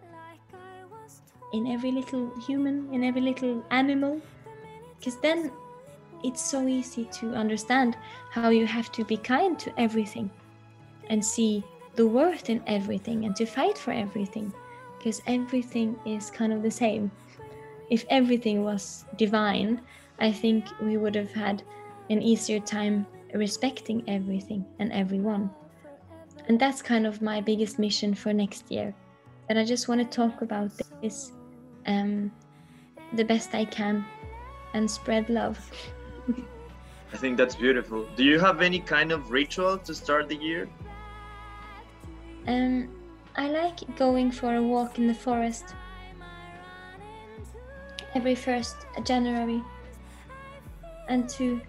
in 1.52 1.66
every 1.66 1.92
little 1.92 2.32
human, 2.46 2.92
in 2.92 3.04
every 3.04 3.20
little 3.20 3.64
animal. 3.70 4.20
Because 5.06 5.20
then 5.20 5.52
it's 6.24 6.42
so 6.42 6.66
easy 6.66 7.04
to 7.20 7.32
understand 7.32 7.96
how 8.32 8.48
you 8.48 8.66
have 8.66 8.90
to 8.90 9.04
be 9.04 9.16
kind 9.16 9.56
to 9.60 9.72
everything 9.78 10.28
and 11.10 11.24
see 11.24 11.62
the 11.94 12.04
worth 12.04 12.50
in 12.50 12.60
everything 12.66 13.24
and 13.24 13.36
to 13.36 13.46
fight 13.46 13.78
for 13.78 13.92
everything. 13.92 14.52
Because 14.98 15.22
everything 15.28 15.96
is 16.04 16.28
kind 16.28 16.52
of 16.52 16.60
the 16.60 16.72
same. 16.72 17.12
If 17.88 18.04
everything 18.10 18.64
was 18.64 19.04
divine, 19.16 19.80
I 20.18 20.32
think 20.32 20.64
we 20.82 20.96
would 20.96 21.14
have 21.14 21.30
had 21.30 21.62
an 22.10 22.20
easier 22.20 22.58
time 22.58 23.06
respecting 23.32 24.02
everything 24.08 24.66
and 24.80 24.92
everyone. 24.92 25.50
And 26.48 26.58
that's 26.58 26.82
kind 26.82 27.06
of 27.06 27.22
my 27.22 27.40
biggest 27.40 27.78
mission 27.78 28.12
for 28.12 28.32
next 28.32 28.72
year. 28.72 28.92
And 29.48 29.56
I 29.56 29.64
just 29.64 29.86
want 29.86 30.00
to 30.00 30.16
talk 30.16 30.42
about 30.42 30.72
this 31.00 31.30
um, 31.86 32.32
the 33.12 33.24
best 33.24 33.54
I 33.54 33.64
can 33.64 34.04
and 34.76 34.90
spread 34.90 35.28
love. 35.28 35.58
I 37.12 37.16
think 37.16 37.36
that's 37.36 37.56
beautiful. 37.56 38.06
Do 38.16 38.24
you 38.24 38.38
have 38.38 38.60
any 38.60 38.80
kind 38.80 39.10
of 39.12 39.30
ritual 39.30 39.78
to 39.78 39.94
start 39.94 40.28
the 40.28 40.36
year? 40.36 40.68
Um, 42.46 42.88
I 43.36 43.48
like 43.48 43.78
going 43.96 44.30
for 44.30 44.54
a 44.54 44.62
walk 44.62 44.98
in 44.98 45.06
the 45.06 45.14
forest 45.14 45.74
every 48.14 48.34
first 48.34 48.76
January 49.04 49.62
and 51.08 51.28
to 51.30 51.60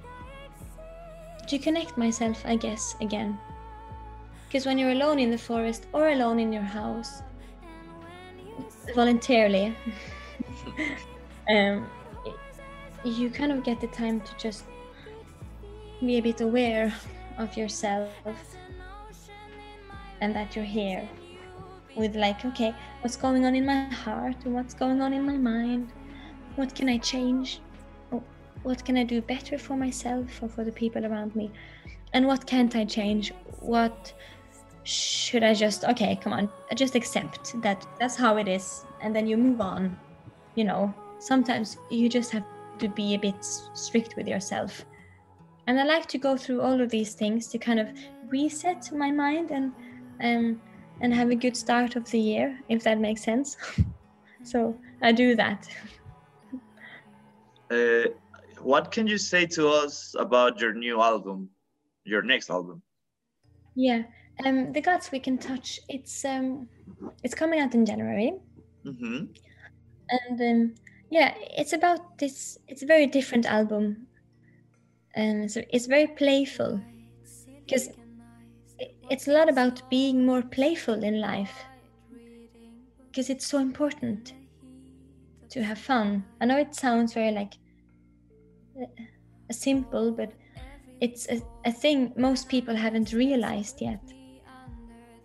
to 1.48 1.58
connect 1.58 1.98
myself, 1.98 2.42
I 2.46 2.56
guess, 2.58 2.96
again 3.00 3.40
because 4.48 4.66
when 4.66 4.78
you're 4.78 4.92
alone 4.92 5.20
in 5.20 5.30
the 5.30 5.38
forest 5.38 5.88
or 5.92 6.10
alone 6.10 6.40
in 6.40 6.54
your 6.54 6.64
house, 6.64 7.22
voluntarily, 8.96 9.76
um, 11.50 11.86
you 13.04 13.30
kind 13.30 13.52
of 13.52 13.64
get 13.64 13.80
the 13.80 13.88
time 13.88 14.22
to 14.22 14.32
just 14.38 14.66
be 16.00 16.18
a 16.18 16.22
bit 16.22 16.42
aware 16.42 16.94
of 17.38 17.56
yourself 17.56 18.10
and 20.22 20.36
that 20.36 20.56
you're 20.56 20.66
here 20.66 21.08
with 21.96 22.16
like 22.16 22.44
okay 22.46 22.74
what's 23.02 23.16
going 23.16 23.46
on 23.46 23.56
in 23.56 23.66
my 23.66 23.86
heart? 23.86 24.36
What's 24.44 24.74
going 24.74 25.02
on 25.02 25.14
in 25.14 25.26
my 25.26 25.38
mind? 25.38 25.92
What 26.56 26.74
can 26.76 26.90
i 26.90 26.98
change? 26.98 27.62
Oh, 28.12 28.24
what 28.64 28.84
can 28.86 28.98
i 28.98 29.04
do 29.04 29.22
better 29.22 29.58
for 29.58 29.76
myself 29.76 30.42
or 30.42 30.50
for 30.50 30.64
the 30.64 30.72
people 30.72 31.06
around 31.06 31.36
me? 31.36 31.52
And 32.14 32.26
what 32.28 32.46
can't 32.46 32.76
i 32.76 32.86
change? 32.86 33.32
What 33.60 34.14
should 34.84 35.44
I 35.44 35.54
just 35.54 35.84
okay, 35.84 36.16
come 36.16 36.32
on, 36.32 36.50
just 36.74 36.96
accept 36.96 37.62
that 37.62 37.86
that's 38.00 38.16
how 38.16 38.38
it 38.38 38.48
is, 38.48 38.86
and 39.02 39.14
then 39.16 39.28
you 39.28 39.36
move 39.36 39.60
on. 39.60 40.00
You 40.56 40.64
know, 40.64 40.94
sometimes 41.20 41.78
you 41.92 42.08
just 42.08 42.32
have 42.32 42.46
to 42.80 42.88
be 42.90 43.16
a 43.16 43.20
bit 43.20 43.44
strict 43.44 44.16
with 44.16 44.28
yourself. 44.28 44.86
And 45.68 45.80
I 45.80 45.84
like 45.84 46.08
to 46.08 46.18
go 46.18 46.38
through 46.38 46.62
all 46.62 46.80
of 46.82 46.90
these 46.90 47.14
things 47.14 47.48
to 47.48 47.58
kind 47.58 47.80
of 47.80 47.90
reset 48.30 48.92
my 48.92 49.12
mind 49.12 49.52
and 49.52 49.74
um, 50.22 50.62
and 51.02 51.14
have 51.14 51.30
a 51.30 51.36
good 51.36 51.56
start 51.56 51.96
of 51.96 52.10
the 52.10 52.20
year, 52.20 52.60
if 52.70 52.84
that 52.84 53.00
makes 53.00 53.22
sense. 53.22 53.56
so 54.44 54.76
I 55.02 55.12
do 55.12 55.36
that. 55.36 55.68
uh, 57.72 58.10
what 58.62 58.92
can 58.92 59.06
you 59.08 59.18
say 59.18 59.46
to 59.46 59.68
us 59.70 60.16
about 60.18 60.60
your 60.60 60.74
new 60.74 61.02
album, 61.02 61.50
your 62.04 62.24
next 62.24 62.50
album? 62.50 62.82
Yeah, 63.76 64.04
um, 64.46 64.74
the 64.74 64.82
gods 64.82 65.12
we 65.12 65.20
can 65.20 65.38
touch. 65.38 65.80
It's 65.88 66.26
um, 66.26 66.68
it's 67.24 67.36
coming 67.36 67.60
out 67.60 67.76
in 67.76 67.86
January, 67.86 68.34
mm-hmm. 68.86 69.26
and 70.10 70.42
um, 70.42 70.76
yeah, 71.10 71.34
it's 71.58 71.74
about 71.74 72.18
this. 72.18 72.58
It's 72.68 72.84
a 72.84 72.86
very 72.86 73.08
different 73.08 73.46
album, 73.46 74.08
and 75.16 75.50
so 75.52 75.62
it's 75.70 75.86
very 75.86 76.08
playful, 76.08 76.82
because 77.66 77.90
it's 79.10 79.28
a 79.28 79.32
lot 79.32 79.50
about 79.50 79.90
being 79.90 80.26
more 80.26 80.42
playful 80.42 81.04
in 81.04 81.22
life, 81.22 81.64
because 83.08 83.30
it's 83.30 83.48
so 83.48 83.60
important 83.60 84.34
to 85.50 85.64
have 85.64 85.80
fun. 85.80 86.26
I 86.42 86.46
know 86.46 86.58
it 86.58 86.76
sounds 86.76 87.14
very 87.14 87.32
like 87.32 87.54
uh, 88.82 88.86
simple, 89.52 90.12
but 90.12 90.34
it's 91.00 91.28
a, 91.30 91.42
a 91.66 91.72
thing 91.72 92.14
most 92.18 92.50
people 92.50 92.76
haven't 92.76 93.14
realized 93.14 93.82
yet 93.82 94.02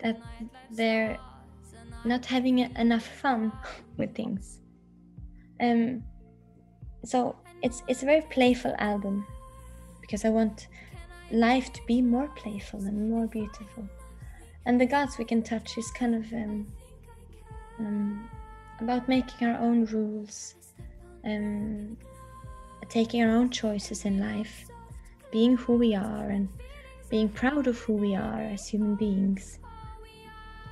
that 0.02 0.20
they're 0.70 1.18
not 2.04 2.24
having 2.26 2.58
enough 2.58 3.06
fun 3.06 3.52
with 3.96 4.14
things. 4.14 4.61
Um, 5.60 6.02
so 7.04 7.36
it's 7.62 7.82
it's 7.88 8.02
a 8.02 8.06
very 8.06 8.22
playful 8.22 8.74
album 8.78 9.26
because 10.00 10.24
I 10.24 10.30
want 10.30 10.68
life 11.30 11.72
to 11.72 11.80
be 11.86 12.02
more 12.02 12.28
playful 12.28 12.80
and 12.80 13.10
more 13.10 13.26
beautiful. 13.26 13.88
And 14.66 14.80
the 14.80 14.86
gods 14.86 15.18
we 15.18 15.24
can 15.24 15.42
touch 15.42 15.78
is 15.78 15.90
kind 15.90 16.14
of 16.14 16.32
um, 16.32 16.66
um, 17.78 18.30
about 18.80 19.08
making 19.08 19.48
our 19.48 19.58
own 19.58 19.86
rules, 19.86 20.54
um, 21.24 21.96
taking 22.88 23.22
our 23.22 23.30
own 23.30 23.50
choices 23.50 24.04
in 24.04 24.20
life, 24.20 24.66
being 25.32 25.56
who 25.56 25.74
we 25.74 25.94
are, 25.94 26.28
and 26.30 26.48
being 27.10 27.28
proud 27.28 27.66
of 27.66 27.78
who 27.78 27.94
we 27.94 28.14
are 28.14 28.40
as 28.40 28.68
human 28.68 28.94
beings, 28.94 29.58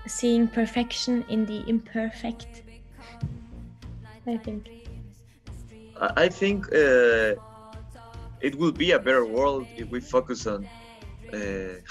seeing 0.07 0.47
perfection 0.47 1.25
in 1.29 1.47
the 1.47 1.69
imperfect. 1.69 2.63
I 4.31 4.39
think. 4.39 4.71
I 6.01 6.29
think 6.29 6.67
uh, 6.73 7.35
it 8.41 8.55
will 8.57 8.73
be 8.73 8.93
a 8.93 8.99
better 8.99 9.27
world 9.27 9.73
if 9.77 9.89
we 9.91 10.01
focus 10.01 10.47
on 10.47 10.71
uh, 11.33 11.39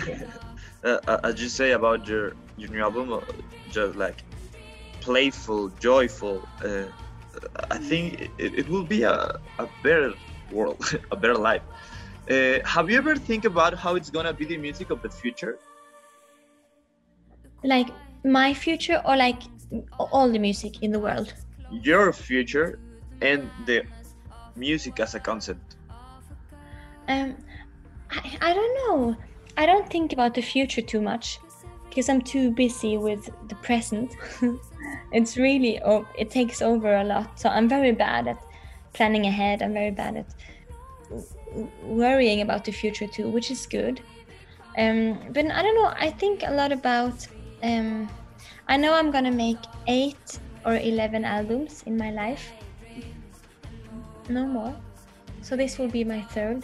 uh, 0.85 1.19
as 1.25 1.41
you 1.41 1.49
say 1.49 1.73
about 1.73 2.07
your 2.07 2.37
your 2.57 2.71
new 2.71 2.83
album, 2.83 3.13
uh, 3.13 3.21
just 3.69 3.97
like 3.97 4.25
playful, 5.01 5.71
joyful. 5.81 6.49
Uh, 6.65 6.87
I 7.71 7.79
think 7.79 8.21
it, 8.39 8.55
it 8.61 8.69
will 8.69 8.85
be 8.85 9.03
a, 9.03 9.39
a 9.59 9.69
better 9.83 10.15
world, 10.51 10.83
a 11.13 11.17
better 11.17 11.37
life. 11.39 11.63
Uh, 12.31 12.59
have 12.65 12.91
you 12.91 12.99
ever 12.99 13.17
think 13.17 13.45
about 13.45 13.79
how 13.79 13.95
it's 13.97 14.11
gonna 14.11 14.35
be 14.35 14.47
the 14.47 14.59
music 14.59 14.91
of 14.91 15.03
the 15.03 15.11
future? 15.11 15.59
like 17.65 17.91
my 18.25 18.55
future 18.55 19.01
or 19.05 19.17
like 19.17 19.43
all 19.99 20.31
the 20.31 20.39
music 20.39 20.83
in 20.83 20.93
the 20.93 20.99
world. 20.99 21.33
Your 21.71 22.13
future 22.13 22.79
and 23.23 23.51
the 23.67 23.85
music 24.57 25.01
as 25.01 25.15
a 25.15 25.21
concept. 25.21 25.77
Um, 27.09 27.37
I, 28.11 28.39
I 28.41 28.53
don't 28.53 28.75
know. 28.83 29.17
I 29.57 29.67
don't 29.67 29.89
think 29.91 30.13
about 30.13 30.35
the 30.35 30.43
future 30.43 30.83
too 30.83 31.01
much 31.01 31.39
because 31.89 32.09
I'm 32.09 32.23
too 32.23 32.51
busy 32.51 32.97
with 32.97 33.31
the 33.49 33.55
present. 33.57 34.15
it's 35.13 35.37
really, 35.37 35.81
oh, 35.85 36.07
it 36.17 36.31
takes 36.31 36.63
over 36.63 36.97
a 36.97 37.05
lot. 37.05 37.39
So 37.39 37.49
I'm 37.49 37.69
very 37.69 37.93
bad 37.93 38.29
at 38.29 38.39
planning 38.93 39.27
ahead. 39.27 39.63
I'm 39.63 39.73
very 39.73 39.91
bad 39.91 40.17
at 40.17 40.35
worrying 41.83 42.41
about 42.41 42.65
the 42.65 42.73
future 42.73 43.07
too, 43.07 43.29
which 43.29 43.51
is 43.51 43.67
good. 43.67 44.01
Um, 44.79 45.19
but 45.33 45.51
I 45.51 45.63
don't 45.63 45.75
know. 45.75 45.93
I 45.97 46.11
think 46.11 46.43
a 46.45 46.53
lot 46.53 46.73
about. 46.73 47.27
Um, 47.63 48.09
I 48.71 48.77
know 48.77 48.95
I'm 48.95 49.11
gonna 49.11 49.33
make 49.33 49.59
eight 49.89 50.39
or 50.65 50.77
eleven 50.77 51.25
albums 51.25 51.83
in 51.87 51.97
my 51.97 52.13
life. 52.13 52.53
No 54.29 54.47
more. 54.47 54.73
So 55.43 55.57
this 55.57 55.77
will 55.77 55.89
be 55.91 56.05
my 56.05 56.23
third. 56.31 56.63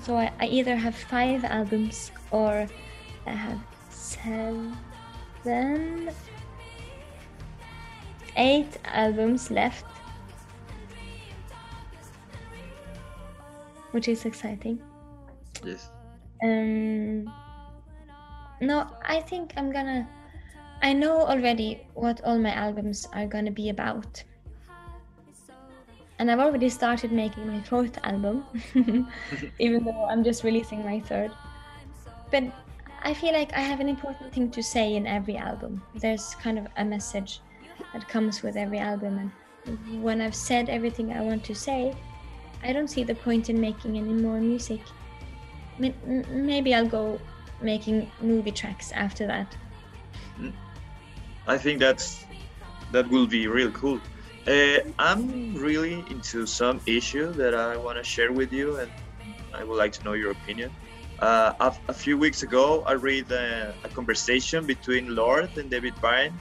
So 0.00 0.16
I, 0.16 0.32
I 0.40 0.46
either 0.46 0.74
have 0.74 0.96
five 0.96 1.44
albums 1.44 2.10
or 2.30 2.66
I 3.26 3.30
have 3.30 3.60
seven, 3.90 4.72
eight 8.36 8.78
albums 8.86 9.50
left, 9.50 9.84
which 13.90 14.08
is 14.08 14.24
exciting. 14.24 14.80
Yes. 15.62 15.90
Um, 16.42 17.28
no, 18.62 18.88
I 19.04 19.20
think 19.20 19.52
I'm 19.58 19.70
gonna. 19.70 20.08
I 20.82 20.92
know 20.92 21.26
already 21.26 21.86
what 21.94 22.22
all 22.24 22.38
my 22.38 22.52
albums 22.52 23.08
are 23.12 23.26
gonna 23.26 23.50
be 23.50 23.70
about. 23.70 24.22
And 26.18 26.30
I've 26.30 26.38
already 26.38 26.68
started 26.68 27.12
making 27.12 27.46
my 27.46 27.60
fourth 27.62 27.98
album, 28.04 28.44
even 29.58 29.84
though 29.84 30.06
I'm 30.06 30.24
just 30.24 30.44
releasing 30.44 30.84
my 30.84 31.00
third. 31.00 31.30
But 32.30 32.44
I 33.02 33.12
feel 33.14 33.32
like 33.32 33.52
I 33.52 33.60
have 33.60 33.80
an 33.80 33.88
important 33.88 34.32
thing 34.32 34.50
to 34.50 34.62
say 34.62 34.96
in 34.96 35.06
every 35.06 35.36
album. 35.36 35.82
There's 35.94 36.34
kind 36.36 36.58
of 36.58 36.66
a 36.76 36.84
message 36.84 37.40
that 37.92 38.08
comes 38.08 38.42
with 38.42 38.56
every 38.56 38.78
album. 38.78 39.30
And 39.66 40.02
when 40.02 40.20
I've 40.20 40.34
said 40.34 40.68
everything 40.68 41.12
I 41.12 41.20
want 41.20 41.44
to 41.44 41.54
say, 41.54 41.94
I 42.62 42.72
don't 42.72 42.88
see 42.88 43.04
the 43.04 43.14
point 43.14 43.50
in 43.50 43.60
making 43.60 43.96
any 43.96 44.12
more 44.12 44.40
music. 44.40 44.80
Maybe 45.78 46.74
I'll 46.74 46.86
go 46.86 47.20
making 47.60 48.10
movie 48.20 48.50
tracks 48.50 48.92
after 48.92 49.26
that. 49.26 49.54
Mm. 50.38 50.52
I 51.46 51.58
think 51.58 51.80
that's 51.80 52.26
that 52.92 53.08
will 53.08 53.26
be 53.26 53.46
real 53.46 53.70
cool. 53.72 54.00
Uh, 54.46 54.78
I'm 54.98 55.54
really 55.54 56.04
into 56.10 56.46
some 56.46 56.80
issue 56.86 57.32
that 57.34 57.54
I 57.54 57.76
want 57.76 57.98
to 57.98 58.04
share 58.04 58.32
with 58.32 58.52
you, 58.52 58.78
and 58.78 58.90
I 59.54 59.64
would 59.64 59.76
like 59.78 59.92
to 59.92 60.04
know 60.04 60.12
your 60.14 60.30
opinion. 60.30 60.70
Uh, 61.20 61.52
a, 61.60 61.74
a 61.88 61.94
few 61.94 62.18
weeks 62.18 62.42
ago, 62.42 62.84
I 62.86 62.92
read 62.92 63.30
a, 63.32 63.74
a 63.84 63.88
conversation 63.88 64.66
between 64.66 65.14
Lorde 65.14 65.56
and 65.56 65.70
David 65.70 65.94
Byrne, 66.00 66.40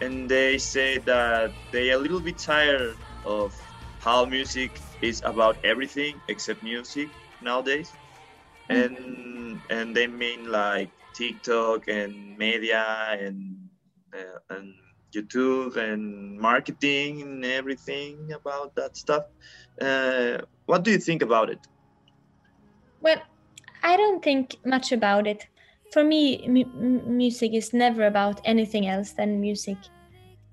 and 0.00 0.28
they 0.28 0.58
say 0.58 0.98
that 0.98 1.54
they 1.72 1.90
are 1.90 1.96
a 1.96 2.00
little 2.00 2.20
bit 2.20 2.38
tired 2.38 2.96
of 3.24 3.54
how 4.00 4.24
music 4.24 4.70
is 5.02 5.22
about 5.24 5.58
everything 5.64 6.20
except 6.28 6.62
music 6.62 7.10
nowadays, 7.40 7.92
and 8.68 9.62
and 9.70 9.94
they 9.94 10.06
mean 10.06 10.50
like 10.50 10.90
TikTok 11.14 11.88
and 11.88 12.36
media 12.38 12.84
and 13.20 13.57
and 14.50 14.74
YouTube 15.14 15.76
and 15.76 16.38
marketing 16.38 17.22
and 17.22 17.44
everything 17.44 18.30
about 18.32 18.74
that 18.76 18.96
stuff. 18.96 19.24
Uh, 19.80 20.38
what 20.66 20.84
do 20.84 20.90
you 20.90 20.98
think 20.98 21.22
about 21.22 21.50
it? 21.50 21.58
Well, 23.00 23.20
I 23.82 23.96
don't 23.96 24.22
think 24.22 24.56
much 24.64 24.92
about 24.92 25.26
it. 25.26 25.46
For 25.92 26.04
me, 26.04 26.44
m- 26.44 27.16
music 27.16 27.54
is 27.54 27.72
never 27.72 28.06
about 28.06 28.40
anything 28.44 28.86
else 28.86 29.12
than 29.12 29.40
music. 29.40 29.78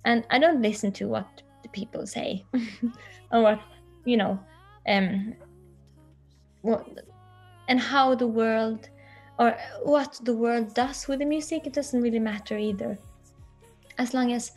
And 0.06 0.26
I 0.30 0.40
don't 0.40 0.62
listen 0.62 0.92
to 0.94 1.08
what 1.08 1.42
the 1.64 1.70
people 1.70 2.06
say 2.08 2.46
or 3.32 3.42
what, 3.42 3.60
you 4.06 4.18
know, 4.18 4.40
um, 4.88 5.36
what, 6.62 6.86
and 7.68 7.80
how 7.80 8.16
the 8.16 8.28
world 8.28 8.88
or 9.38 9.58
what 9.84 10.20
the 10.24 10.36
world 10.36 10.74
does 10.74 11.08
with 11.08 11.20
the 11.20 11.26
music. 11.26 11.66
It 11.66 11.74
doesn't 11.74 12.02
really 12.02 12.20
matter 12.20 12.58
either. 12.58 12.98
As 13.98 14.14
long 14.14 14.34
as 14.34 14.52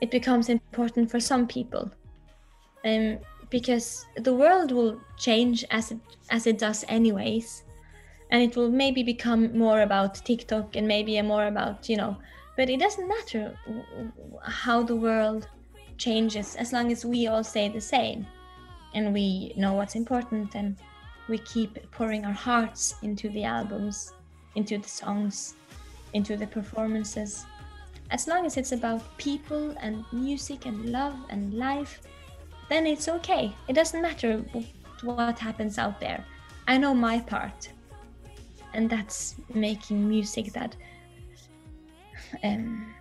it 0.00 0.10
becomes 0.10 0.48
important 0.48 1.10
for 1.10 1.20
some 1.20 1.46
people. 1.46 1.90
Um, 2.84 3.18
because 3.50 4.06
the 4.16 4.34
world 4.34 4.72
will 4.72 5.00
change 5.16 5.64
as 5.70 5.92
it 5.92 5.98
as 6.30 6.46
it 6.46 6.58
does 6.58 6.84
anyways 6.88 7.64
and 8.30 8.42
it 8.42 8.56
will 8.56 8.70
maybe 8.70 9.02
become 9.02 9.56
more 9.56 9.82
about 9.82 10.16
tiktok 10.24 10.74
and 10.76 10.86
maybe 10.86 11.20
more 11.22 11.46
about 11.46 11.88
you 11.88 11.96
know 11.96 12.16
but 12.56 12.68
it 12.68 12.80
doesn't 12.80 13.08
matter 13.08 13.56
how 14.42 14.82
the 14.82 14.96
world 14.96 15.48
changes 15.96 16.56
as 16.56 16.72
long 16.72 16.90
as 16.90 17.04
we 17.04 17.26
all 17.28 17.44
stay 17.44 17.68
the 17.68 17.80
same 17.80 18.26
and 18.94 19.14
we 19.14 19.52
know 19.56 19.74
what's 19.74 19.94
important 19.94 20.54
and 20.54 20.76
we 21.28 21.38
keep 21.38 21.78
pouring 21.92 22.24
our 22.24 22.32
hearts 22.32 22.96
into 23.02 23.28
the 23.30 23.44
albums 23.44 24.12
into 24.56 24.76
the 24.78 24.88
songs 24.88 25.54
into 26.14 26.36
the 26.36 26.46
performances 26.46 27.46
as 28.10 28.28
long 28.28 28.46
as 28.46 28.56
it's 28.56 28.72
about 28.72 29.02
people 29.18 29.74
and 29.80 30.04
music 30.12 30.66
and 30.66 30.90
love 30.90 31.16
and 31.30 31.54
life 31.54 32.00
then 32.68 32.86
it's 32.86 33.08
okay. 33.08 33.54
It 33.68 33.74
doesn't 33.74 34.02
matter 34.02 34.44
what 35.02 35.38
happens 35.38 35.78
out 35.78 36.00
there. 36.00 36.24
I 36.66 36.78
know 36.78 36.94
my 36.94 37.20
part, 37.20 37.68
and 38.74 38.90
that's 38.90 39.36
making 39.54 40.08
music 40.08 40.52
that 40.52 40.76
um, 42.42 42.92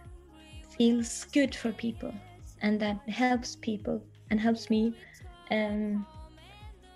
feels 0.78 1.26
good 1.26 1.56
for 1.56 1.72
people 1.72 2.14
and 2.62 2.80
that 2.80 2.98
helps 3.10 3.56
people 3.56 4.04
and 4.30 4.40
helps 4.40 4.70
me. 4.70 4.96
Um, 5.52 6.06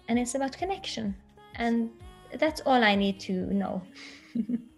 and 0.07 0.17
it's 0.17 0.35
about 0.35 0.57
connection, 0.57 1.15
and 1.55 1.89
that's 2.37 2.61
all 2.61 2.83
I 2.83 2.95
need 2.95 3.19
to 3.21 3.33
know. 3.53 3.81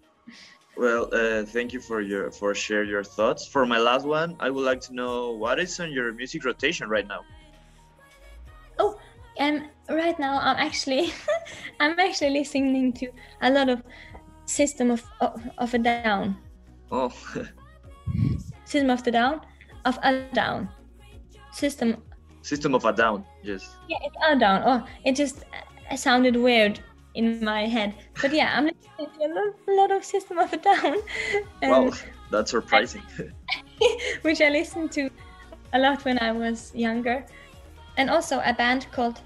Well, 0.81 1.13
uh, 1.13 1.45
thank 1.45 1.73
you 1.73 1.79
for 1.79 2.01
your 2.01 2.31
for 2.31 2.55
share 2.55 2.83
your 2.83 3.03
thoughts. 3.03 3.45
For 3.45 3.67
my 3.67 3.77
last 3.77 4.03
one, 4.03 4.35
I 4.39 4.49
would 4.49 4.65
like 4.65 4.81
to 4.89 4.95
know 4.97 5.29
what 5.29 5.59
is 5.59 5.79
on 5.79 5.93
your 5.93 6.11
music 6.11 6.43
rotation 6.43 6.89
right 6.89 7.05
now. 7.05 7.21
Oh, 8.79 8.97
and 9.37 9.69
right 9.93 10.17
now 10.17 10.41
I'm 10.41 10.57
actually 10.57 11.13
I'm 11.79 11.93
actually 11.99 12.33
listening 12.33 12.93
to 12.93 13.13
a 13.45 13.51
lot 13.51 13.69
of 13.69 13.85
System 14.49 14.89
of 14.89 15.05
of, 15.21 15.37
of 15.59 15.71
a 15.75 15.77
Down. 15.77 16.41
Oh, 16.89 17.13
System 18.65 18.89
of 18.89 19.03
the 19.03 19.11
Down, 19.11 19.45
of 19.85 19.99
a 20.01 20.25
Down. 20.33 20.67
System. 21.53 22.01
System 22.41 22.73
of 22.73 22.85
a 22.85 22.91
Down. 22.91 23.23
Yes. 23.43 23.77
Yeah, 23.87 24.01
it's 24.01 24.17
a 24.17 24.33
Down. 24.33 24.63
Oh, 24.65 24.81
it 25.05 25.13
just 25.13 25.45
sounded 25.93 26.35
weird 26.35 26.81
in 27.13 27.43
my 27.43 27.67
head. 27.67 27.93
But 28.21 28.33
yeah, 28.33 28.53
I'm 28.55 28.65
listening 28.65 29.19
to 29.19 29.25
a 29.25 29.31
lot, 29.33 29.53
lot 29.67 29.91
of 29.91 30.03
System 30.03 30.37
of 30.37 30.53
a 30.53 30.57
Down. 30.57 30.97
Wow, 31.63 31.91
that's 32.29 32.51
surprising. 32.51 33.03
which 34.21 34.41
I 34.41 34.49
listened 34.49 34.91
to 34.93 35.09
a 35.73 35.79
lot 35.79 36.05
when 36.05 36.19
I 36.19 36.31
was 36.31 36.71
younger. 36.73 37.25
And 37.97 38.09
also 38.09 38.41
a 38.45 38.53
band 38.53 38.87
called 38.91 39.19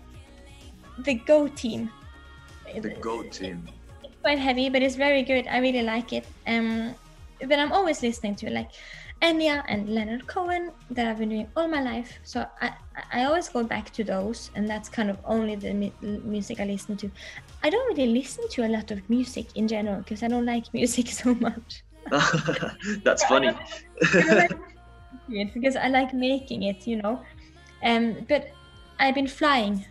The 0.99 1.15
Go 1.15 1.47
Team. 1.47 1.91
the 2.81 2.89
Go 2.89 3.23
Team. 3.23 3.67
It's 4.03 4.15
quite 4.21 4.39
heavy, 4.39 4.69
but 4.69 4.81
it's 4.81 4.95
very 4.95 5.21
good. 5.21 5.47
I 5.47 5.59
really 5.59 5.83
like 5.83 6.13
it. 6.13 6.25
Um, 6.47 6.95
but 7.39 7.59
I'm 7.59 7.71
always 7.71 8.01
listening 8.01 8.35
to 8.37 8.49
like 8.49 8.71
Enya 9.21 9.63
and 9.67 9.89
Leonard 9.89 10.27
Cohen 10.27 10.71
that 10.91 11.07
I've 11.07 11.19
been 11.19 11.29
doing 11.29 11.47
all 11.55 11.67
my 11.67 11.81
life. 11.81 12.19
So 12.23 12.45
I, 12.61 12.73
I 13.11 13.23
always 13.23 13.49
go 13.49 13.63
back 13.63 13.91
to 13.93 14.03
those, 14.03 14.51
and 14.55 14.67
that's 14.67 14.89
kind 14.89 15.09
of 15.09 15.17
only 15.25 15.55
the 15.55 15.73
mu- 15.73 16.21
music 16.23 16.59
I 16.59 16.65
listen 16.65 16.97
to. 16.97 17.09
I 17.63 17.69
don't 17.69 17.97
really 17.97 18.11
listen 18.13 18.47
to 18.51 18.65
a 18.65 18.69
lot 18.69 18.91
of 18.91 19.09
music 19.09 19.55
in 19.55 19.67
general 19.67 19.97
because 19.99 20.21
I 20.21 20.27
don't 20.27 20.45
like 20.45 20.65
music 20.73 21.07
so 21.07 21.33
much. 21.35 21.83
that's 23.03 23.23
funny. 23.25 23.51
it 25.29 25.53
because 25.53 25.75
I 25.75 25.87
like 25.87 26.13
making 26.13 26.63
it, 26.63 26.85
you 26.85 27.01
know. 27.01 27.21
Um, 27.83 28.25
but 28.27 28.51
I've 28.99 29.15
been 29.15 29.27
flying 29.27 29.85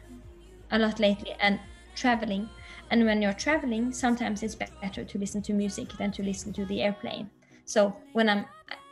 a 0.71 0.79
lot 0.79 1.01
lately 1.01 1.35
and 1.41 1.59
traveling. 1.97 2.49
And 2.91 3.05
when 3.05 3.23
you're 3.23 3.33
traveling, 3.33 3.93
sometimes 3.93 4.43
it's 4.43 4.55
better 4.55 5.05
to 5.05 5.19
listen 5.19 5.43
to 5.43 5.53
music 5.53 5.89
than 5.99 6.13
to 6.13 6.23
listen 6.23 6.53
to 6.53 6.65
the 6.67 6.83
airplane. 6.83 7.31
So 7.65 7.97
when 8.13 8.29
I'm 8.29 8.45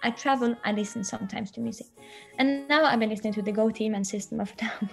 I 0.02 0.10
travel, 0.10 0.56
I 0.64 0.72
listen 0.72 1.04
sometimes 1.04 1.50
to 1.52 1.60
music. 1.60 1.86
And 2.38 2.68
now 2.68 2.84
I've 2.84 2.98
been 2.98 3.10
listening 3.10 3.34
to 3.34 3.42
the 3.42 3.52
Go 3.52 3.70
Team 3.70 3.94
and 3.94 4.06
System 4.06 4.40
of 4.40 4.54
Down. 4.56 4.90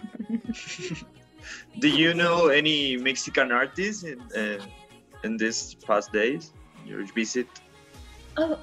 Do 1.79 1.87
you 1.87 2.13
know 2.13 2.47
any 2.47 2.97
Mexican 2.97 3.51
artists 3.51 4.03
in 4.03 4.19
uh, 4.35 4.59
in 5.23 5.37
these 5.37 5.75
past 5.75 6.11
days? 6.11 6.53
Your 6.85 7.03
visit? 7.13 7.47
oh, 8.37 8.59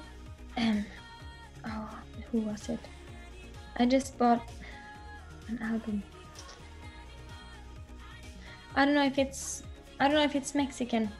um, 0.57 0.85
oh, 1.65 1.89
who 2.31 2.39
was 2.39 2.69
it? 2.69 2.79
I 3.77 3.85
just 3.85 4.17
bought 4.17 4.49
an 5.47 5.59
album. 5.61 6.03
I 8.75 8.85
don't 8.85 8.95
know 8.95 9.05
if 9.05 9.17
it's 9.17 9.63
I 9.99 10.07
don't 10.07 10.15
know 10.15 10.23
if 10.23 10.35
it's 10.35 10.55
Mexican. 10.55 11.11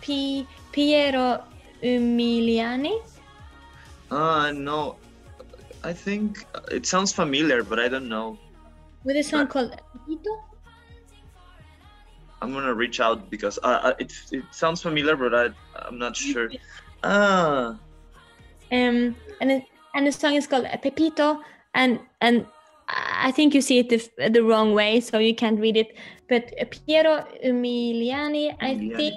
P 0.00 0.46
Piero 0.72 1.44
Umiliani. 1.82 2.94
Uh 4.10 4.52
no. 4.52 4.96
I 5.84 5.92
think 5.92 6.46
it 6.70 6.86
sounds 6.86 7.12
familiar, 7.12 7.62
but 7.64 7.78
I 7.80 7.88
don't 7.88 8.08
know. 8.08 8.38
with 9.04 9.16
a 9.16 9.22
song 9.22 9.48
called 9.48 9.74
Tito. 10.06 10.30
I'm 12.40 12.52
gonna 12.52 12.74
reach 12.74 13.00
out 13.00 13.30
because 13.30 13.58
uh, 13.62 13.80
uh, 13.90 13.94
it 13.98 14.12
it 14.32 14.44
sounds 14.50 14.82
familiar, 14.82 15.16
but 15.16 15.34
I 15.34 15.48
I'm 15.86 15.98
not 15.98 16.16
sure. 16.16 16.50
Ah, 17.04 17.78
Um, 18.72 19.16
and 19.40 19.50
it, 19.50 19.64
and 19.94 20.06
the 20.06 20.12
song 20.12 20.34
is 20.34 20.46
called 20.46 20.66
Pepito, 20.82 21.40
and 21.74 22.00
and 22.20 22.46
I 22.88 23.30
think 23.32 23.54
you 23.54 23.60
see 23.60 23.78
it 23.78 23.88
the, 23.90 24.28
the 24.30 24.42
wrong 24.42 24.72
way, 24.74 25.00
so 25.00 25.18
you 25.18 25.34
can't 25.34 25.60
read 25.60 25.76
it. 25.76 25.96
But 26.28 26.52
Piero 26.70 27.24
Umiliani, 27.44 28.56
I 28.60 28.74
Umiliani. 28.74 28.96
think 28.96 29.14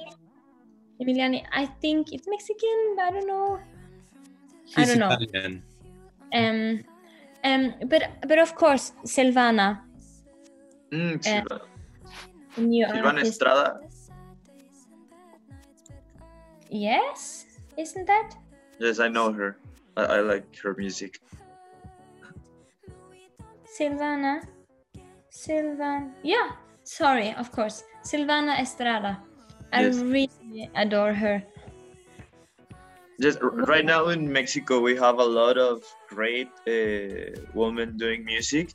Emiliani, 1.02 1.44
I 1.52 1.66
think 1.82 2.14
it's 2.14 2.28
Mexican, 2.28 2.96
but 2.96 3.04
I 3.06 3.12
don't 3.12 3.28
know. 3.28 3.60
I 4.78 4.82
He's 4.82 4.88
don't 4.90 5.00
know. 5.00 5.12
Italian. 5.20 5.64
Um, 6.34 6.84
um, 7.44 7.74
but 7.88 8.04
but 8.28 8.40
of 8.40 8.56
course, 8.56 8.94
Silvana, 9.04 9.82
mm, 10.92 11.24
Silva- 11.24 11.62
the 12.56 12.62
new 12.62 12.86
Silvana. 12.88 13.22
Estrada. 13.22 13.80
Yes, 16.70 17.46
isn't 17.78 18.08
that? 18.08 18.36
Yes, 18.80 19.00
I 19.00 19.08
know 19.08 19.32
her. 19.32 19.58
I, 19.96 20.04
I 20.04 20.20
like 20.22 20.48
her 20.64 20.74
music. 20.78 21.20
Silvana. 23.80 24.42
Silvan. 25.30 26.14
Yeah, 26.24 26.52
sorry, 26.84 27.36
of 27.36 27.52
course. 27.52 27.84
Silvana 28.04 28.60
Estrada. 28.60 29.20
I 29.74 29.84
Yes. 29.84 30.02
really 30.02 30.70
adore 30.76 31.14
her. 31.14 31.44
Just 33.22 33.40
right 33.42 33.86
now 33.86 34.08
in 34.10 34.32
Mexico, 34.32 34.80
we 34.80 34.96
have 34.98 35.20
a 35.20 35.24
lot 35.24 35.58
of 35.58 35.84
great 36.10 36.50
uh, 36.68 37.32
women 37.54 37.98
doing 37.98 38.26
music, 38.26 38.74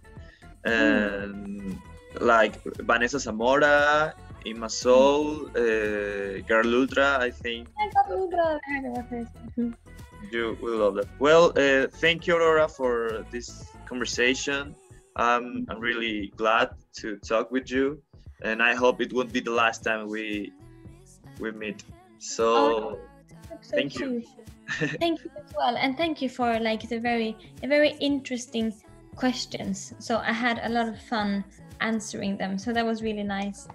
and 0.64 1.78
like 2.20 2.60
Vanessa 2.80 3.18
Zamora, 3.18 4.14
Ima 4.44 4.68
Soul, 4.68 5.46
uh, 5.56 6.40
Girl 6.48 6.74
Ultra. 6.80 7.18
I 7.20 7.30
think 7.30 7.68
you 10.30 10.56
will 10.60 10.78
love 10.78 10.94
that. 10.94 11.08
Well, 11.18 11.52
uh, 11.56 11.86
thank 12.00 12.26
you, 12.26 12.36
Aurora, 12.36 12.68
for 12.68 13.24
this 13.30 13.70
conversation. 13.86 14.74
Um, 15.16 15.66
I'm 15.68 15.80
really 15.80 16.32
glad 16.36 16.70
to 17.00 17.16
talk 17.18 17.50
with 17.50 17.70
you, 17.70 18.02
and 18.42 18.62
I 18.62 18.74
hope 18.74 19.00
it 19.00 19.12
won't 19.12 19.32
be 19.32 19.40
the 19.40 19.52
last 19.52 19.84
time 19.84 20.08
we 20.08 20.52
we 21.40 21.50
meet. 21.52 21.84
So. 22.18 22.44
Oh, 22.56 22.98
so 23.62 23.76
Thank 23.76 23.98
you. 23.98 24.22
thank 25.00 25.24
you 25.24 25.30
as 25.36 25.52
well, 25.56 25.76
and 25.76 25.96
thank 25.96 26.22
you 26.22 26.28
for 26.28 26.58
like 26.60 26.88
the 26.88 26.98
very, 27.00 27.36
a 27.62 27.66
very 27.66 27.90
interesting 28.00 28.72
questions. 29.16 29.94
So 29.98 30.18
I 30.18 30.32
had 30.32 30.60
a 30.62 30.68
lot 30.68 30.86
of 30.88 31.00
fun 31.02 31.44
answering 31.80 32.36
them. 32.36 32.56
So 32.58 32.72
that 32.72 32.84
was 32.86 33.02
really 33.02 33.24
nice, 33.24 33.66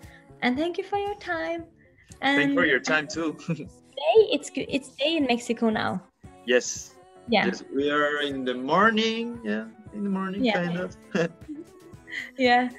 and 0.42 0.58
thank 0.58 0.78
you 0.78 0.84
for 0.84 0.98
your 0.98 1.16
time. 1.16 1.66
And 2.22 2.38
Thank 2.38 2.50
you 2.52 2.56
for 2.62 2.66
your 2.66 2.80
time 2.80 3.08
too. 3.08 3.36
day, 3.48 4.18
it's 4.32 4.50
good. 4.50 4.68
It's 4.70 4.90
day 4.96 5.18
in 5.18 5.26
Mexico 5.26 5.70
now. 5.70 6.02
yes. 6.46 6.92
Yeah, 7.28 7.48
Yes, 7.48 7.64
we 7.76 7.90
are 7.90 8.22
in 8.22 8.46
the 8.46 8.54
morning. 8.54 9.40
Yeah, 9.44 9.66
in 9.94 10.04
the 10.04 10.10
morning, 10.12 10.46
Yeah. 10.46 10.54
kind 10.54 10.78
of. 10.78 10.96
yeah. 12.38 12.70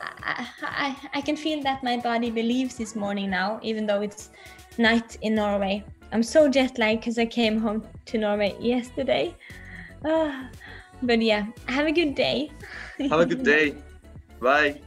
I, 0.00 0.46
I 0.62 0.96
I 1.14 1.20
can 1.20 1.36
feel 1.36 1.62
that 1.62 1.82
my 1.82 1.96
body 1.96 2.30
believes 2.30 2.80
it's 2.80 2.94
morning 2.94 3.30
now, 3.30 3.60
even 3.62 3.86
though 3.86 4.00
it's 4.02 4.30
night 4.78 5.16
in 5.22 5.34
Norway. 5.34 5.84
I'm 6.12 6.22
so 6.22 6.48
jet 6.48 6.78
lagged 6.78 7.00
because 7.00 7.18
I 7.18 7.26
came 7.26 7.58
home 7.58 7.82
to 8.06 8.18
Norway 8.18 8.56
yesterday. 8.60 9.34
Ah, 10.04 10.48
but 11.02 11.20
yeah, 11.20 11.46
have 11.66 11.86
a 11.86 11.92
good 11.92 12.14
day. 12.14 12.50
Have 12.98 13.20
a 13.20 13.26
good 13.26 13.42
day. 13.42 13.74
Bye. 14.40 14.80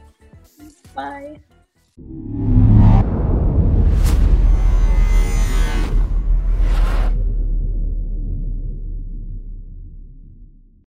Bye. 0.94 1.40